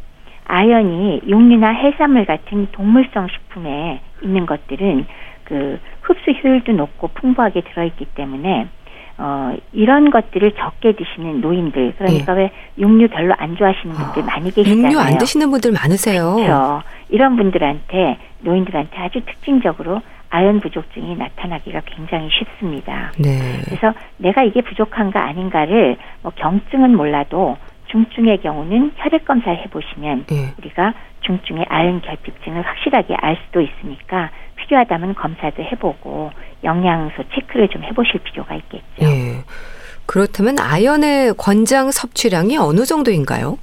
아연이 0.45 1.21
육류나 1.25 1.69
해산물 1.69 2.25
같은 2.25 2.67
동물성 2.71 3.27
식품에 3.27 4.01
있는 4.23 4.45
것들은 4.45 5.05
그 5.43 5.79
흡수 6.01 6.31
효율도 6.31 6.71
높고 6.71 7.09
풍부하게 7.09 7.61
들어있기 7.61 8.05
때문에 8.15 8.67
어, 9.17 9.55
이런 9.73 10.09
것들을 10.09 10.53
적게 10.53 10.93
드시는 10.93 11.41
노인들, 11.41 11.93
그러니까 11.97 12.33
네. 12.33 12.41
왜 12.41 12.51
육류 12.79 13.09
별로 13.09 13.35
안 13.37 13.55
좋아하시는 13.55 13.93
분들 13.93 14.23
아, 14.23 14.25
많이 14.25 14.51
계시잖아요. 14.51 14.87
육류 14.87 14.99
안 14.99 15.17
드시는 15.19 15.51
분들 15.51 15.71
많으세요. 15.71 16.33
그렇죠. 16.35 16.81
이런 17.09 17.35
분들한테, 17.35 18.17
노인들한테 18.41 18.97
아주 18.97 19.21
특징적으로 19.21 20.01
아연 20.31 20.61
부족증이 20.61 21.15
나타나기가 21.15 21.81
굉장히 21.85 22.27
쉽습니다. 22.31 23.11
네. 23.19 23.61
그래서 23.65 23.93
내가 24.17 24.41
이게 24.41 24.61
부족한가 24.61 25.23
아닌가를 25.23 25.95
뭐 26.23 26.31
경증은 26.35 26.97
몰라도 26.97 27.55
중증의 27.93 28.41
경우는 28.41 28.93
혈액 28.95 29.23
검사를 29.25 29.55
해보시면 29.55 30.25
네. 30.25 30.53
우리가 30.57 30.95
중증의 31.21 31.67
아연 31.69 32.01
결핍증을 32.01 32.63
확실하게 32.63 33.15
알 33.15 33.37
수도 33.45 33.61
있으니까 33.61 34.31
필요하다면 34.55 35.13
검사도 35.13 35.61
해보고 35.61 36.31
영양소 36.63 37.23
체크를 37.35 37.67
좀 37.69 37.83
해보실 37.83 38.19
필요가 38.23 38.55
있겠죠. 38.55 38.83
네. 38.99 39.43
그렇다면 40.07 40.55
아연의 40.59 41.35
권장 41.37 41.91
섭취량이 41.91 42.57
어느 42.57 42.83
정도인가요? 42.83 43.59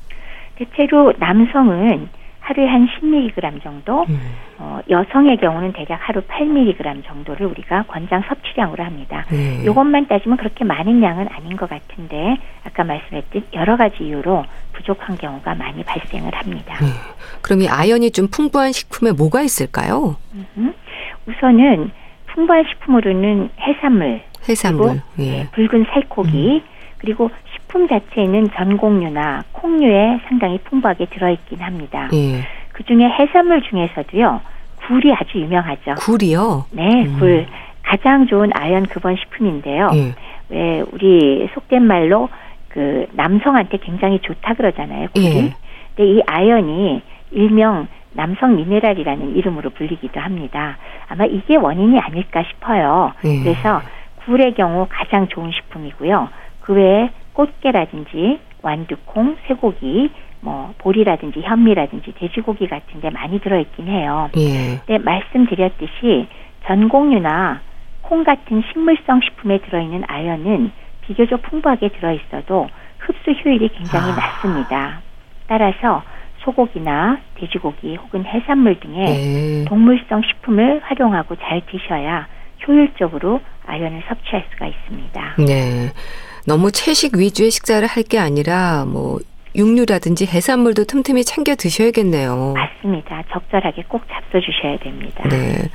대체로 0.54 1.12
남성은 1.18 2.08
하루에 2.50 2.66
한 2.66 2.88
10mg 2.88 3.62
정도, 3.62 4.04
음. 4.08 4.18
어, 4.58 4.80
여성의 4.90 5.36
경우는 5.36 5.72
대략 5.72 6.00
하루 6.02 6.20
8mg 6.22 7.06
정도를 7.06 7.46
우리가 7.46 7.84
권장 7.84 8.22
섭취량으로 8.26 8.82
합니다. 8.82 9.24
네. 9.30 9.62
이것만 9.62 10.08
따지면 10.08 10.36
그렇게 10.36 10.64
많은 10.64 11.00
양은 11.00 11.28
아닌 11.30 11.56
것 11.56 11.70
같은데 11.70 12.36
아까 12.64 12.82
말씀했듯 12.82 13.54
여러 13.54 13.76
가지 13.76 14.02
이유로 14.02 14.44
부족한 14.72 15.16
경우가 15.18 15.54
많이 15.54 15.84
발생을 15.84 16.34
합니다. 16.34 16.76
네. 16.80 16.86
그럼 17.40 17.62
이 17.62 17.68
아연이 17.68 18.10
좀 18.10 18.26
풍부한 18.26 18.72
식품에 18.72 19.12
뭐가 19.12 19.42
있을까요? 19.42 20.16
음, 20.56 20.74
우선은 21.26 21.92
풍부한 22.26 22.64
식품으로는 22.68 23.50
해산물, 23.60 24.22
해산물, 24.48 25.02
예. 25.20 25.22
네, 25.22 25.48
붉은 25.52 25.86
살코기, 25.92 26.62
음. 26.64 26.68
그리고 26.98 27.30
식품 27.70 27.86
자체에는 27.86 28.50
전곡류나 28.50 29.44
콩류에 29.52 30.20
상당히 30.28 30.58
풍부하게 30.64 31.06
들어있긴 31.06 31.60
합니다. 31.60 32.08
예. 32.12 32.42
그 32.72 32.84
중에 32.84 33.08
해산물 33.08 33.62
중에서도요, 33.62 34.40
굴이 34.86 35.14
아주 35.14 35.38
유명하죠. 35.38 35.94
굴이요? 36.00 36.66
네, 36.72 37.04
음. 37.06 37.16
굴. 37.18 37.46
가장 37.82 38.26
좋은 38.26 38.50
아연 38.54 38.86
급원 38.86 39.16
식품인데요. 39.16 39.90
예. 39.94 40.14
왜 40.48 40.82
우리 40.92 41.48
속된 41.54 41.82
말로 41.82 42.28
그 42.68 43.06
남성한테 43.12 43.78
굉장히 43.78 44.18
좋다 44.20 44.54
그러잖아요. 44.54 45.08
굴이. 45.14 45.26
예. 45.26 45.54
근데 45.94 46.10
이 46.10 46.22
아연이 46.26 47.02
일명 47.30 47.86
남성 48.12 48.56
미네랄이라는 48.56 49.36
이름으로 49.36 49.70
불리기도 49.70 50.18
합니다. 50.20 50.76
아마 51.08 51.24
이게 51.24 51.56
원인이 51.56 51.98
아닐까 52.00 52.42
싶어요. 52.48 53.12
예. 53.24 53.42
그래서 53.42 53.80
굴의 54.24 54.54
경우 54.54 54.86
가장 54.88 55.28
좋은 55.28 55.52
식품이고요. 55.52 56.28
그 56.60 56.74
외에 56.74 57.10
꽃게라든지 57.32 58.40
완두콩, 58.62 59.36
쇠고기, 59.46 60.10
뭐 60.40 60.74
보리라든지 60.78 61.40
현미라든지 61.40 62.12
돼지고기 62.14 62.66
같은데 62.66 63.10
많이 63.10 63.40
들어있긴 63.40 63.88
해요. 63.88 64.30
예. 64.36 64.80
근데 64.86 64.98
말씀드렸듯이 64.98 66.28
전곡류나 66.66 67.60
콩 68.02 68.24
같은 68.24 68.62
식물성 68.72 69.20
식품에 69.20 69.58
들어있는 69.58 70.04
아연은 70.06 70.72
비교적 71.02 71.42
풍부하게 71.42 71.88
들어있어도 71.90 72.68
흡수 72.98 73.30
효율이 73.30 73.68
굉장히 73.68 74.12
아. 74.12 74.16
낮습니다. 74.16 75.00
따라서 75.46 76.02
소고기나 76.38 77.18
돼지고기 77.34 77.96
혹은 77.96 78.24
해산물 78.24 78.80
등의 78.80 79.04
네. 79.04 79.64
동물성 79.66 80.22
식품을 80.22 80.80
활용하고 80.82 81.36
잘 81.36 81.60
드셔야 81.66 82.26
효율적으로 82.66 83.40
아연을 83.66 84.02
섭취할 84.08 84.44
수가 84.50 84.66
있습니다. 84.66 85.34
네. 85.38 85.92
너무 86.50 86.72
채식 86.72 87.16
위주의 87.16 87.50
식사를 87.50 87.86
할 87.86 88.02
게 88.02 88.18
아니라 88.18 88.84
뭐 88.86 89.20
육류라든지 89.54 90.26
해산물도 90.26 90.84
틈틈이 90.84 91.22
챙겨 91.24 91.54
드셔야겠네요. 91.54 92.54
맞습니다. 92.56 93.22
적절하게 93.30 93.84
꼭 93.86 94.02
잡숴 94.08 94.42
주셔야 94.42 94.76
됩니다. 94.78 95.28
네. 95.28 95.68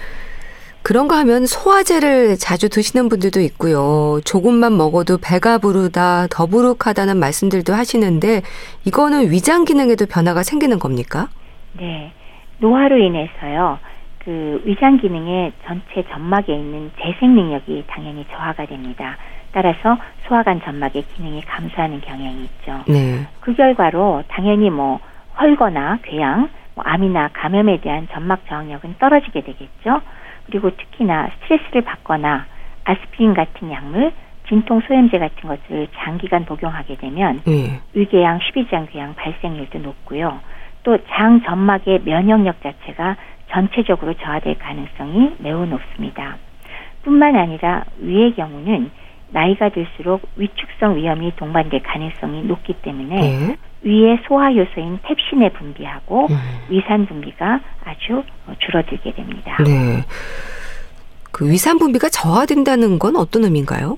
그런가 0.81 1.17
하면 1.19 1.45
소화제를 1.45 2.35
자주 2.37 2.67
드시는 2.69 3.07
분들도 3.09 3.39
있고요. 3.41 4.19
조금만 4.25 4.75
먹어도 4.75 5.17
배가 5.17 5.59
부르다, 5.59 6.27
더부룩하다는 6.29 7.17
말씀들도 7.17 7.73
하시는데 7.73 8.41
이거는 8.85 9.31
위장 9.31 9.63
기능에도 9.65 10.05
변화가 10.07 10.43
생기는 10.43 10.77
겁니까? 10.77 11.29
네. 11.79 12.11
노화로 12.59 12.97
인해서요. 12.97 13.79
그 14.19 14.61
위장 14.65 14.97
기능의 14.99 15.53
전체 15.65 16.03
점막에 16.11 16.53
있는 16.53 16.91
재생 17.01 17.33
능력이 17.35 17.85
당연히 17.87 18.25
저하가 18.31 18.65
됩니다. 18.65 19.17
따라서 19.55 19.97
소화관 20.27 20.59
점막의 20.61 21.05
기능이 21.15 21.41
감소하는 21.43 22.01
경향이 22.01 22.43
있죠. 22.43 22.83
네. 22.89 23.25
그 23.39 23.55
결과로 23.55 24.21
당연히 24.27 24.69
뭐 24.69 24.99
헐거나 25.39 25.99
궤양, 26.01 26.49
뭐 26.75 26.83
암이나 26.85 27.29
감염에 27.31 27.79
대한 27.79 28.05
점막 28.11 28.45
저항력은 28.49 28.95
떨어지게 28.99 29.41
되겠죠. 29.41 30.01
그리고 30.47 30.75
특히나 30.75 31.29
스트레스를 31.39 31.83
받거나 31.83 32.45
아스피린 32.83 33.33
같은 33.33 33.71
약물, 33.71 34.11
진통 34.49 34.81
소염제 34.81 35.17
같은 35.19 35.47
것을 35.47 35.87
장기간 35.95 36.43
복용하게 36.43 36.97
되면 36.97 37.39
예. 37.47 37.79
위궤양, 37.93 38.39
십이장 38.43 38.87
궤양 38.91 39.15
발생률도 39.15 39.79
높고요. 39.79 40.37
또 40.83 40.97
장 41.07 41.41
점막의 41.43 42.01
면역력 42.03 42.61
자체가 42.61 43.15
전체적으로 43.51 44.15
저하될 44.15 44.59
가능성이 44.59 45.33
매우 45.39 45.65
높습니다. 45.65 46.35
뿐만 47.03 47.37
아니라 47.37 47.85
위의 47.99 48.35
경우는 48.35 48.91
나이가 49.29 49.69
들수록 49.69 50.21
위축성 50.35 50.95
위험이 50.95 51.33
동반될 51.35 51.83
가능성이 51.83 52.43
높기 52.43 52.73
때문에 52.73 53.15
네. 53.15 53.57
위의 53.81 54.19
소화 54.27 54.55
요소인 54.55 54.99
펩신의 55.03 55.53
분비하고 55.53 56.27
음. 56.29 56.37
위산 56.69 57.05
분비가 57.05 57.59
아주 57.85 58.23
줄어들게 58.59 59.13
됩니다. 59.13 59.57
네. 59.63 60.03
그 61.31 61.49
위산 61.49 61.77
분비가 61.77 62.09
저하된다는 62.09 62.97
건 62.97 63.15
어떤 63.15 63.43
의미인가요? 63.43 63.97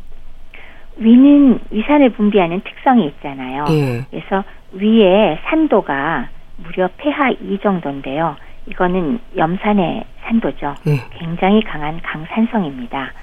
위는 0.97 1.59
위산을 1.69 2.09
분비하는 2.11 2.61
특성이 2.61 3.05
있잖아요. 3.07 3.65
예. 3.69 4.05
그래서 4.09 4.43
위의 4.73 5.38
산도가 5.45 6.30
무려 6.57 6.89
폐하 6.97 7.30
2 7.30 7.59
정도인데요. 7.61 8.36
이거는 8.65 9.19
염산의 9.38 10.03
산도죠. 10.25 10.75
예. 10.88 10.97
굉장히 11.19 11.63
강한 11.63 12.01
강산성입니다. 12.01 13.13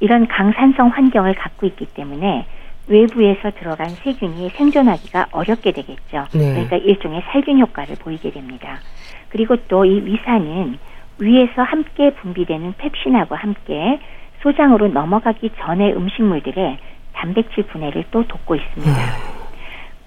이런 0.00 0.26
강산성 0.26 0.88
환경을 0.88 1.34
갖고 1.34 1.66
있기 1.66 1.86
때문에 1.86 2.46
외부에서 2.88 3.50
들어간 3.52 3.88
세균이 3.90 4.50
생존하기가 4.50 5.28
어렵게 5.30 5.72
되겠죠. 5.72 6.26
네. 6.32 6.52
그러니까 6.52 6.76
일종의 6.76 7.22
살균 7.30 7.60
효과를 7.60 7.96
보이게 8.00 8.30
됩니다. 8.30 8.78
그리고 9.28 9.56
또 9.68 9.84
이 9.84 10.04
위산은 10.04 10.78
위에서 11.18 11.62
함께 11.62 12.10
분비되는 12.14 12.74
펩신하고 12.78 13.36
함께 13.36 14.00
소장으로 14.42 14.88
넘어가기 14.88 15.50
전에 15.58 15.92
음식물들의 15.92 16.78
단백질 17.12 17.64
분해를 17.64 18.04
또 18.10 18.26
돕고 18.26 18.54
있습니다. 18.56 18.92
네. 18.92 19.40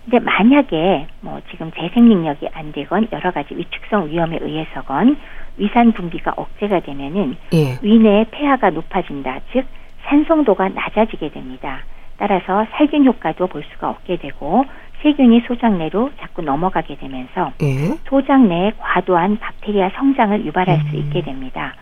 근데 0.03 0.19
만약에 0.19 1.07
뭐 1.21 1.39
지금 1.51 1.71
재생 1.79 2.09
능력이 2.09 2.49
안 2.53 2.71
되건 2.73 3.07
여러 3.13 3.31
가지 3.31 3.55
위축성 3.55 4.09
위험에 4.09 4.39
의해서건 4.41 5.17
위산 5.57 5.93
분비가 5.93 6.33
억제가 6.35 6.81
되면은 6.81 7.37
예. 7.53 7.77
위내의 7.81 8.25
폐하가 8.31 8.71
높아진다. 8.71 9.39
즉 9.53 9.65
산성도가 10.05 10.69
낮아지게 10.69 11.29
됩니다. 11.29 11.79
따라서 12.17 12.65
살균 12.71 13.05
효과도 13.05 13.47
볼 13.47 13.63
수가 13.73 13.89
없게 13.89 14.17
되고 14.17 14.65
세균이 15.01 15.43
소장 15.47 15.77
내로 15.77 16.11
자꾸 16.19 16.41
넘어가게 16.41 16.95
되면서 16.95 17.51
예? 17.61 17.97
소장 18.07 18.47
내에 18.47 18.71
과도한 18.77 19.37
박테리아 19.39 19.89
성장을 19.95 20.45
유발할 20.45 20.77
음. 20.77 20.89
수 20.89 20.95
있게 20.95 21.21
됩니다. 21.21 21.73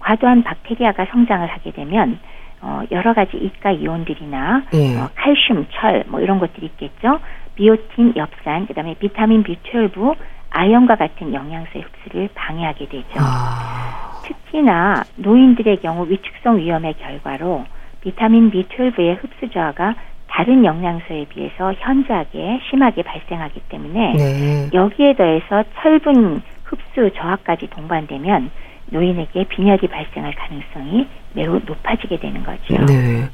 과도한 0.00 0.42
박테리아가 0.42 1.06
성장을 1.06 1.46
하게 1.46 1.70
되면 1.70 2.18
어, 2.60 2.82
여러 2.90 3.14
가지 3.14 3.36
이가 3.36 3.72
이온들이나 3.72 4.64
예. 4.74 4.98
어, 4.98 5.08
칼슘, 5.14 5.66
철, 5.70 6.04
뭐 6.08 6.20
이런 6.20 6.38
것들이 6.38 6.66
있겠죠. 6.66 7.20
비오틴, 7.54 8.14
엽산, 8.16 8.66
그다음에 8.66 8.94
비타민 8.98 9.42
B12, 9.42 10.14
아연과 10.50 10.96
같은 10.96 11.32
영양소의 11.32 11.84
흡수를 11.84 12.28
방해하게 12.34 12.88
되죠. 12.88 13.18
아. 13.18 14.15
특히나 14.26 15.04
노인들의 15.16 15.80
경우 15.80 16.06
위축성 16.08 16.58
위험의 16.58 16.94
결과로 16.94 17.64
비타민 18.00 18.50
B12의 18.50 19.22
흡수 19.22 19.50
저하가 19.52 19.94
다른 20.28 20.64
영양소에 20.64 21.26
비해서 21.28 21.72
현저하게 21.78 22.60
심하게 22.68 23.02
발생하기 23.02 23.60
때문에 23.68 24.12
네. 24.14 24.70
여기에 24.72 25.14
더해서 25.16 25.64
철분 25.80 26.42
흡수 26.64 27.10
저하까지 27.16 27.68
동반되면 27.70 28.50
노인에게 28.90 29.44
빈혈이 29.48 29.80
발생할 29.88 30.34
가능성이 30.34 31.08
매우 31.32 31.60
높아지게 31.64 32.18
되는 32.18 32.42
거죠. 32.44 32.74
네. 32.86 33.28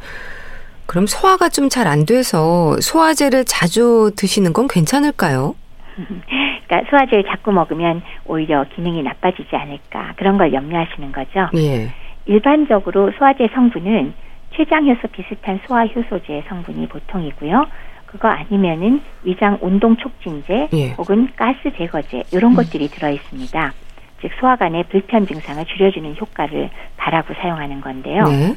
그럼 0.86 1.07
소화가 1.07 1.49
좀 1.49 1.68
잘 1.68 1.86
안 1.86 2.05
돼서 2.07 2.76
소화제를 2.80 3.45
자주 3.47 4.11
드시는 4.16 4.53
건 4.53 4.68
괜찮을까요? 4.68 5.55
그러니까 6.66 6.90
소화제를 6.90 7.24
자꾸 7.24 7.53
먹으면 7.53 8.03
오히려 8.26 8.64
기능이 8.74 9.03
나빠지지 9.03 9.55
않을까 9.55 10.14
그런 10.16 10.38
걸 10.38 10.53
염려하시는 10.53 11.12
거죠. 11.12 11.49
예. 11.57 11.88
일반적으로 12.26 13.11
소화제 13.18 13.49
성분은 13.55 14.14
췌장효소 14.57 15.09
비슷한 15.09 15.61
소화 15.66 15.86
효소제 15.86 16.45
성분이 16.49 16.88
보통이고요. 16.88 17.66
그거 18.07 18.28
아니면은 18.28 19.01
위장 19.24 19.59
운동 19.62 19.97
촉진제 19.97 20.68
예. 20.72 20.90
혹은 20.99 21.28
가스 21.34 21.72
제거제 21.76 22.24
이런 22.32 22.53
음. 22.53 22.57
것들이 22.57 22.88
들어 22.88 23.09
있습니다. 23.11 23.72
즉 24.20 24.30
소화관의 24.38 24.84
불편 24.84 25.26
증상을 25.26 25.64
줄여주는 25.64 26.16
효과를 26.20 26.70
바라고 26.97 27.34
사용하는 27.34 27.80
건데요. 27.80 28.24
네. 28.24 28.55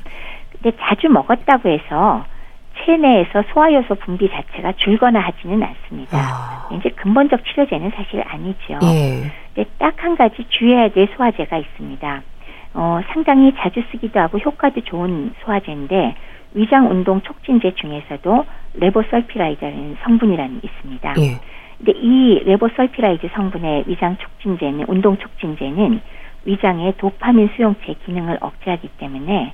근데 0.52 0.78
자주 0.80 1.08
먹었다고 1.10 1.70
해서 1.70 2.26
체내에서 2.84 3.44
소화효소 3.54 3.96
분비 3.96 4.30
자체가 4.30 4.74
줄거나 4.74 5.20
하지는 5.20 5.62
않습니다. 5.64 6.18
아. 6.18 6.70
이제 6.74 6.90
근본적 6.90 7.44
치료제는 7.46 7.92
사실 7.96 8.24
아니죠. 8.28 8.80
예. 8.84 9.32
근데 9.54 9.70
딱 9.78 9.96
한 10.06 10.16
가지 10.16 10.46
주의해야 10.50 10.90
될 10.90 11.08
소화제가 11.16 11.58
있습니다. 11.58 12.22
어, 12.76 13.00
상당히 13.08 13.54
자주 13.58 13.82
쓰기도 13.92 14.20
하고 14.20 14.38
효과도 14.38 14.82
좋은 14.82 15.34
소화제인데 15.44 16.16
위장 16.54 16.92
운동 16.92 17.22
촉진제 17.22 17.74
중에서도 17.76 18.46
레보설피라이드라는 18.76 19.98
성분이라는 20.04 20.62
게 20.62 20.68
있습니다. 20.68 21.14
예. 21.18 21.40
근데 21.78 21.92
이 21.96 22.44
레보설피라이드 22.46 23.30
성분의 23.34 23.86
위장 23.88 24.16
촉진제는 24.18 24.86
운동 24.88 25.18
촉진제는 25.18 26.00
위장의 26.46 26.94
도파민 26.98 27.50
수용체 27.56 27.96
기능을 28.06 28.38
억제하기 28.42 28.88
때문에 29.00 29.54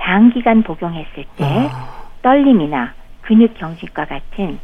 장기간 0.00 0.62
복용했을 0.62 1.24
때 1.36 1.44
아. 1.44 1.99
떨림이나 2.22 2.94
근육 3.22 3.54
경직과 3.54 4.06
같은 4.06 4.58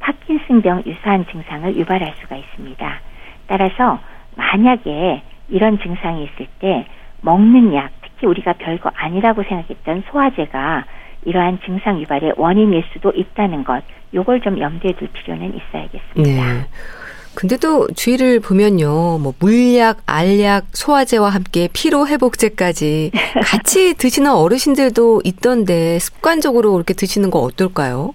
파킨슨병 0.00 0.84
유사한 0.86 1.26
증상을 1.26 1.76
유발할 1.76 2.14
수가 2.20 2.36
있습니다. 2.36 3.00
따라서 3.46 4.00
만약에 4.36 5.22
이런 5.48 5.78
증상이 5.78 6.24
있을 6.24 6.46
때 6.58 6.86
먹는 7.20 7.74
약, 7.74 7.90
특히 8.02 8.26
우리가 8.26 8.54
별거 8.54 8.90
아니라고 8.94 9.42
생각했던 9.44 10.04
소화제가 10.10 10.84
이러한 11.24 11.60
증상 11.64 12.00
유발의 12.00 12.34
원인일 12.36 12.82
수도 12.92 13.12
있다는 13.14 13.64
것, 13.64 13.84
요걸 14.12 14.40
좀 14.40 14.58
염두에 14.58 14.92
둘 14.92 15.08
필요는 15.08 15.54
있어야겠습니다. 15.54 16.52
네. 16.52 16.66
근데 17.42 17.56
또 17.56 17.88
주의를 17.88 18.38
보면요, 18.38 19.18
뭐 19.18 19.34
물약, 19.40 20.02
알약, 20.06 20.66
소화제와 20.70 21.28
함께 21.28 21.68
피로 21.72 22.06
회복제까지 22.06 23.10
같이 23.42 23.94
드시는 23.94 24.30
어르신들도 24.30 25.22
있던데 25.24 25.98
습관적으로 25.98 26.70
그렇게 26.74 26.94
드시는 26.94 27.32
거 27.32 27.40
어떨까요? 27.40 28.14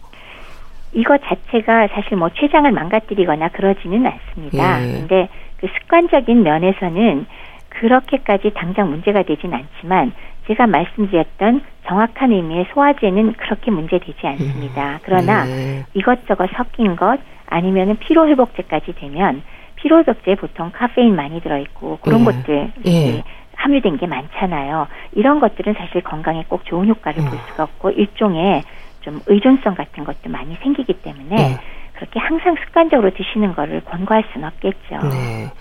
이거 0.93 1.17
자체가 1.17 1.89
사실 1.89 2.15
뭐 2.15 2.29
췌장을 2.29 2.71
망가뜨리거나 2.71 3.49
그러지는 3.49 4.07
않습니다. 4.07 4.87
예. 4.87 4.93
근데 4.93 5.27
그 5.59 5.67
습관적인 5.77 6.43
면에서는 6.43 7.25
그렇게까지 7.67 8.51
당장 8.55 8.89
문제가 8.89 9.23
되진 9.23 9.53
않지만 9.53 10.13
제가 10.47 10.67
말씀드렸던 10.67 11.63
정확한 11.85 12.31
의미의 12.31 12.67
소화제는 12.73 13.33
그렇게 13.33 13.71
문제되지 13.71 14.25
않습니다. 14.25 14.93
음. 14.93 14.99
그러나 15.03 15.43
네. 15.43 15.83
이것저것 15.93 16.49
섞인 16.55 16.95
것 16.95 17.19
아니면은 17.47 17.97
피로 17.97 18.27
회복제까지 18.27 18.93
되면 18.95 19.41
피로 19.75 19.99
회복제에 19.99 20.35
보통 20.35 20.71
카페인 20.73 21.15
많이 21.15 21.41
들어 21.41 21.57
있고 21.57 21.97
그런 22.01 22.23
네. 22.23 22.25
것들 22.25 22.71
네. 22.83 23.23
함유된 23.55 23.97
게 23.97 24.07
많잖아요. 24.07 24.87
이런 25.13 25.39
것들은 25.39 25.73
사실 25.73 26.01
건강에 26.01 26.43
꼭 26.47 26.65
좋은 26.65 26.87
효과를 26.87 27.23
볼 27.23 27.33
음. 27.33 27.39
수가 27.49 27.63
없고 27.63 27.91
일종의 27.91 28.63
좀 29.01 29.21
의존성 29.25 29.75
같은 29.75 30.03
것도 30.03 30.29
많이 30.29 30.55
생기기 30.61 30.93
때문에 30.93 31.35
네. 31.35 31.57
그렇게 31.93 32.19
항상 32.19 32.55
습관적으로 32.63 33.11
드시는 33.11 33.55
거를 33.55 33.81
권고할 33.85 34.23
수는 34.31 34.47
없겠죠. 34.47 35.07
네. 35.09 35.51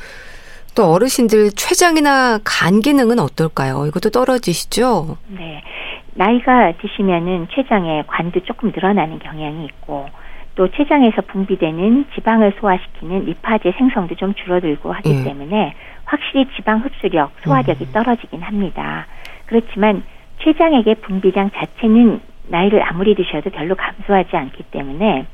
또 0.74 0.92
어르신들 0.92 1.52
췌장이나 1.52 2.40
간 2.44 2.80
기능은 2.80 3.18
어떨까요? 3.18 3.86
이것도 3.86 4.10
떨어지시죠? 4.10 5.16
네. 5.28 5.62
나이가 6.14 6.72
드시면은 6.80 7.48
췌장에 7.50 8.04
관도 8.06 8.40
조금 8.40 8.72
늘어나는 8.74 9.18
경향이 9.18 9.64
있고 9.66 10.08
또 10.56 10.68
췌장에서 10.68 11.22
분비되는 11.22 12.06
지방을 12.14 12.54
소화시키는 12.58 13.26
리파제 13.26 13.72
생성도 13.72 14.14
좀 14.16 14.34
줄어들고 14.34 14.90
하기 14.90 15.10
음. 15.10 15.24
때문에 15.24 15.74
확실히 16.06 16.46
지방 16.56 16.80
흡수력, 16.80 17.30
소화력이 17.42 17.84
음. 17.84 17.92
떨어지긴 17.92 18.40
합니다. 18.40 19.06
그렇지만 19.44 20.02
췌장에게 20.38 20.94
분비량 20.94 21.50
자체는 21.50 22.20
나이를 22.48 22.82
아무리 22.82 23.14
드셔도 23.14 23.50
별로 23.50 23.74
감소하지 23.74 24.34
않기 24.34 24.64
때문에 24.70 25.26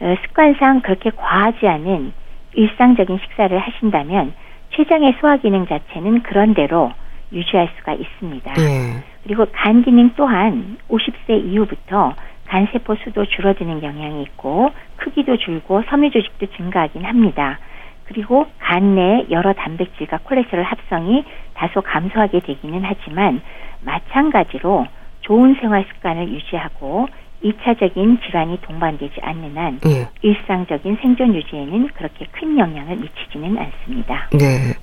어, 0.00 0.14
습관상 0.22 0.80
그렇게 0.80 1.10
과하지 1.10 1.68
않은 1.68 2.12
일상적인 2.54 3.18
식사를 3.18 3.56
하신다면 3.56 4.32
췌장의 4.70 5.16
소화 5.20 5.36
기능 5.36 5.66
자체는 5.66 6.22
그런대로 6.22 6.92
유지할 7.30 7.68
수가 7.76 7.92
있습니다. 7.92 8.52
네. 8.54 9.04
그리고 9.24 9.46
간 9.52 9.82
기능 9.82 10.10
또한 10.16 10.78
50세 10.88 11.44
이후부터 11.44 12.14
간세포 12.52 12.96
수도 12.96 13.24
줄어드는 13.24 13.80
경향이 13.80 14.22
있고 14.24 14.70
크기도 14.96 15.38
줄고 15.38 15.82
섬유 15.88 16.10
조직도 16.10 16.54
증가하긴 16.54 17.02
합니다. 17.02 17.58
그리고 18.04 18.46
간 18.58 18.94
내 18.94 19.24
여러 19.30 19.54
단백질과 19.54 20.18
콜레스테롤 20.24 20.64
합성이 20.64 21.24
다소 21.54 21.80
감소하게 21.80 22.40
되기는 22.40 22.82
하지만 22.84 23.40
마찬가지로 23.80 24.86
좋은 25.22 25.56
생활 25.60 25.86
습관을 25.94 26.28
유지하고 26.28 27.08
2차적인 27.42 28.22
질환이 28.22 28.60
동반되지 28.60 29.14
않는 29.22 29.56
한 29.56 29.80
네. 29.80 30.08
일상적인 30.20 30.98
생존 31.00 31.34
유지에는 31.34 31.88
그렇게 31.94 32.26
큰 32.32 32.58
영향을 32.58 32.96
미치지는 32.96 33.56
않습니다. 33.56 34.28
네. 34.32 34.74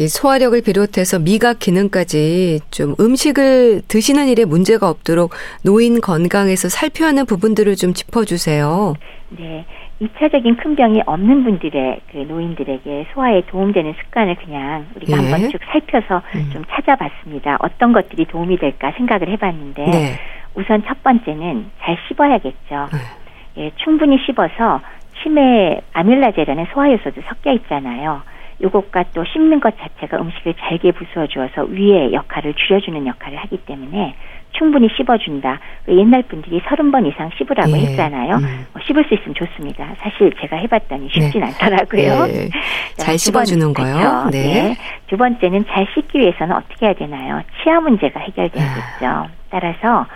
이 0.00 0.08
소화력을 0.08 0.62
비롯해서 0.62 1.18
미각 1.18 1.58
기능까지 1.58 2.60
좀 2.70 2.94
음식을 2.98 3.82
드시는 3.86 4.28
일에 4.28 4.46
문제가 4.46 4.88
없도록 4.88 5.32
노인 5.62 6.00
건강에서 6.00 6.70
살펴야 6.70 7.08
하는 7.08 7.26
부분들을 7.26 7.76
좀 7.76 7.92
짚어주세요. 7.92 8.94
네. 9.36 9.66
2차적인 10.00 10.56
큰 10.62 10.74
병이 10.74 11.02
없는 11.04 11.44
분들의 11.44 12.00
그 12.10 12.16
노인들에게 12.16 13.08
소화에 13.12 13.42
도움되는 13.48 13.92
습관을 14.00 14.36
그냥 14.36 14.86
우리가 14.96 15.22
예. 15.22 15.30
한번 15.32 15.50
쭉 15.50 15.60
살펴서 15.70 16.22
음. 16.34 16.48
좀 16.50 16.64
찾아봤습니다. 16.70 17.58
어떤 17.60 17.92
것들이 17.92 18.24
도움이 18.24 18.56
될까 18.56 18.94
생각을 18.96 19.28
해봤는데 19.28 19.84
네. 19.84 20.18
우선 20.54 20.82
첫 20.86 21.02
번째는 21.02 21.66
잘 21.82 21.98
씹어야겠죠. 22.08 22.88
네. 22.90 23.64
예, 23.64 23.70
충분히 23.76 24.16
씹어서 24.24 24.80
치매 25.22 25.78
아밀라제라는 25.92 26.68
소화효소도 26.72 27.20
섞여 27.28 27.52
있잖아요. 27.52 28.22
요것과 28.62 29.04
또 29.14 29.24
씹는 29.24 29.60
것 29.60 29.74
자체가 29.78 30.18
음식을 30.20 30.54
잘게 30.58 30.92
부수어 30.92 31.26
주어서 31.26 31.64
위의 31.64 32.12
역할을 32.12 32.54
줄여주는 32.54 33.06
역할을 33.06 33.38
하기 33.38 33.58
때문에 33.58 34.14
충분히 34.52 34.88
씹어준다. 34.96 35.60
그 35.86 35.96
옛날 35.96 36.22
분들이 36.22 36.60
서른 36.68 36.90
번 36.90 37.06
이상 37.06 37.30
씹으라고 37.38 37.70
예. 37.72 37.82
했잖아요. 37.82 38.36
음. 38.36 38.66
뭐 38.72 38.82
씹을 38.84 39.04
수 39.04 39.14
있으면 39.14 39.34
좋습니다. 39.34 39.94
사실 39.98 40.32
제가 40.40 40.56
해봤더니 40.56 41.08
쉽진 41.12 41.40
네. 41.40 41.46
않더라고요. 41.46 42.26
네. 42.26 42.50
잘 42.96 43.16
씹어주는 43.18 43.72
거요. 43.72 44.28
네. 44.30 44.42
네. 44.42 44.76
두 45.06 45.16
번째는 45.16 45.64
잘 45.66 45.86
씹기 45.94 46.18
위해서는 46.18 46.56
어떻게 46.56 46.86
해야 46.86 46.94
되나요? 46.94 47.42
치아 47.62 47.80
문제가 47.80 48.20
해결돼야겠죠. 48.20 49.06
아. 49.06 49.28
따라서 49.50 50.06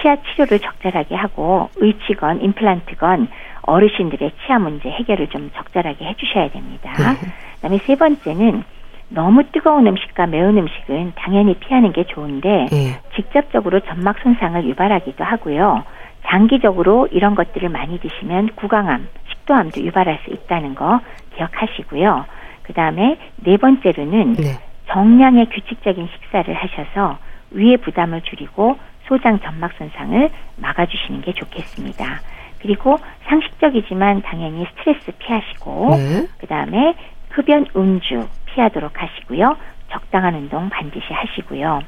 치아 0.00 0.16
치료를 0.16 0.58
적절하게 0.60 1.14
하고 1.14 1.68
의치건 1.76 2.40
임플란트건 2.42 3.28
어르신들의 3.62 4.32
치아 4.44 4.58
문제 4.58 4.88
해결을 4.88 5.28
좀 5.28 5.50
적절하게 5.54 6.04
해주셔야 6.04 6.50
됩니다. 6.50 6.92
네. 6.98 7.28
그다음에 7.62 7.78
세 7.86 7.94
번째는 7.94 8.64
너무 9.08 9.44
뜨거운 9.52 9.86
음식과 9.86 10.26
매운 10.26 10.58
음식은 10.58 11.12
당연히 11.14 11.54
피하는 11.54 11.92
게 11.92 12.04
좋은데 12.04 12.66
네. 12.70 13.00
직접적으로 13.14 13.80
점막 13.80 14.18
손상을 14.22 14.64
유발하기도 14.64 15.22
하고요. 15.22 15.84
장기적으로 16.26 17.08
이런 17.10 17.34
것들을 17.34 17.68
많이 17.68 18.00
드시면 18.00 18.50
구강암, 18.56 19.08
식도암도 19.30 19.80
유발할 19.82 20.20
수 20.24 20.30
있다는 20.30 20.74
거 20.74 21.00
기억하시고요. 21.36 22.24
그 22.62 22.72
다음에 22.72 23.18
네 23.36 23.56
번째로는 23.56 24.34
네. 24.34 24.58
정량의 24.88 25.46
규칙적인 25.46 26.08
식사를 26.12 26.52
하셔서 26.52 27.18
위의 27.50 27.76
부담을 27.76 28.22
줄이고 28.22 28.76
소장 29.06 29.38
점막 29.40 29.72
손상을 29.78 30.30
막아주시는 30.56 31.22
게 31.22 31.32
좋겠습니다. 31.32 32.20
그리고 32.60 32.96
상식적이지만 33.26 34.22
당연히 34.22 34.64
스트레스 34.70 35.12
피하시고 35.18 35.90
네. 35.96 36.26
그다음에 36.38 36.94
흡연 37.32 37.66
음주 37.74 38.28
피하도록 38.46 38.92
하시고요. 38.94 39.56
적당한 39.90 40.34
운동 40.34 40.68
반드시 40.70 41.12
하시고요. 41.12 41.82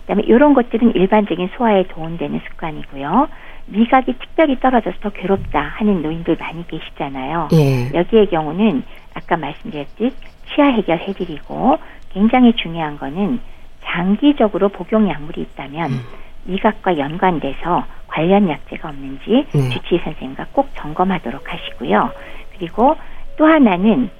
그다음에 0.00 0.22
이런 0.26 0.54
것들은 0.54 0.94
일반적인 0.94 1.50
소화에 1.56 1.84
도움되는 1.88 2.40
습관이고요. 2.48 3.28
미각이 3.66 4.14
특별히 4.18 4.58
떨어져서 4.58 4.98
더 5.00 5.10
괴롭다 5.10 5.60
하는 5.60 6.02
노인들 6.02 6.36
많이 6.38 6.66
계시잖아요. 6.66 7.48
예. 7.52 7.98
여기의 7.98 8.26
경우는 8.26 8.82
아까 9.14 9.36
말씀드렸듯 9.36 10.14
치아 10.48 10.66
해결해드리고 10.66 11.78
굉장히 12.12 12.52
중요한 12.54 12.98
거는 12.98 13.40
장기적으로 13.82 14.68
복용 14.70 15.08
약물이 15.08 15.40
있다면 15.42 15.90
음. 15.90 16.00
미각과 16.44 16.98
연관돼서 16.98 17.84
관련 18.08 18.48
약제가 18.48 18.88
없는지 18.88 19.46
네. 19.52 19.68
주치의 19.70 20.00
선생님과 20.02 20.46
꼭 20.52 20.70
점검하도록 20.74 21.52
하시고요. 21.52 22.10
그리고 22.56 22.96
또 23.36 23.46
하나는 23.46 24.10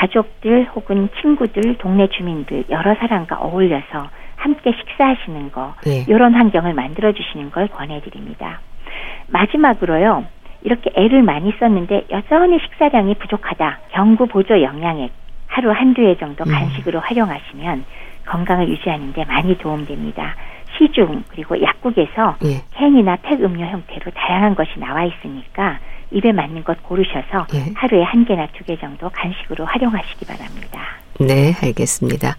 가족들 0.00 0.70
혹은 0.74 1.10
친구들, 1.20 1.76
동네 1.76 2.08
주민들 2.08 2.64
여러 2.70 2.94
사람과 2.94 3.36
어울려서 3.36 4.08
함께 4.36 4.72
식사하시는 4.72 5.52
거 5.52 5.74
네. 5.84 6.06
이런 6.08 6.34
환경을 6.34 6.72
만들어 6.72 7.12
주시는 7.12 7.50
걸 7.50 7.68
권해드립니다. 7.68 8.60
마지막으로요. 9.28 10.24
이렇게 10.62 10.90
애를 10.94 11.22
많이 11.22 11.52
썼는데 11.58 12.06
여전히 12.10 12.58
식사량이 12.60 13.14
부족하다. 13.16 13.80
경구 13.90 14.26
보조 14.26 14.62
영양액 14.62 15.12
하루 15.46 15.70
한두 15.70 16.02
해 16.02 16.16
정도 16.16 16.44
음. 16.44 16.52
간식으로 16.52 16.98
음. 16.98 17.02
활용하시면 17.04 17.84
건강을 18.24 18.68
유지하는 18.68 19.12
데 19.12 19.24
많이 19.26 19.58
도움됩니다. 19.58 20.34
시중 20.78 21.24
그리고 21.28 21.60
약국에서 21.60 22.36
예. 22.44 22.62
캔이나 22.74 23.16
팩 23.16 23.42
음료 23.42 23.66
형태로 23.66 24.12
다양한 24.14 24.54
것이 24.54 24.70
나와 24.78 25.04
있으니까 25.04 25.78
입에 26.10 26.32
맞는 26.32 26.64
것 26.64 26.82
고르셔서 26.82 27.46
예. 27.54 27.72
하루에 27.74 28.02
한 28.02 28.24
개나 28.24 28.46
두 28.48 28.64
개 28.64 28.76
정도 28.78 29.08
간식으로 29.10 29.64
활용하시기 29.64 30.24
바랍니다. 30.26 30.80
네, 31.20 31.54
알겠습니다. 31.62 32.36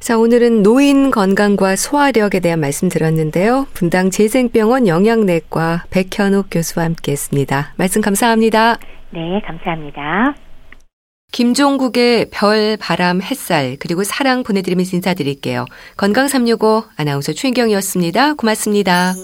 자, 0.00 0.18
오늘은 0.18 0.62
노인 0.62 1.10
건강과 1.10 1.76
소화력에 1.76 2.40
대한 2.40 2.60
말씀 2.60 2.88
들었는데요. 2.90 3.66
분당 3.72 4.10
재생병원 4.10 4.86
영양내과 4.86 5.84
백현욱 5.90 6.48
교수와 6.50 6.84
함께 6.84 7.12
했습니다. 7.12 7.72
말씀 7.76 8.02
감사합니다. 8.02 8.76
네, 9.10 9.40
감사합니다. 9.46 10.34
김종국의 11.32 12.26
별, 12.30 12.76
바람, 12.80 13.20
햇살, 13.22 13.76
그리고 13.80 14.04
사랑 14.04 14.42
보내드리면서 14.44 14.96
인사드릴게요. 14.96 15.64
건강365 15.96 16.84
아나운서 16.96 17.32
최인경이었습니다. 17.32 18.34
고맙습니다. 18.34 19.14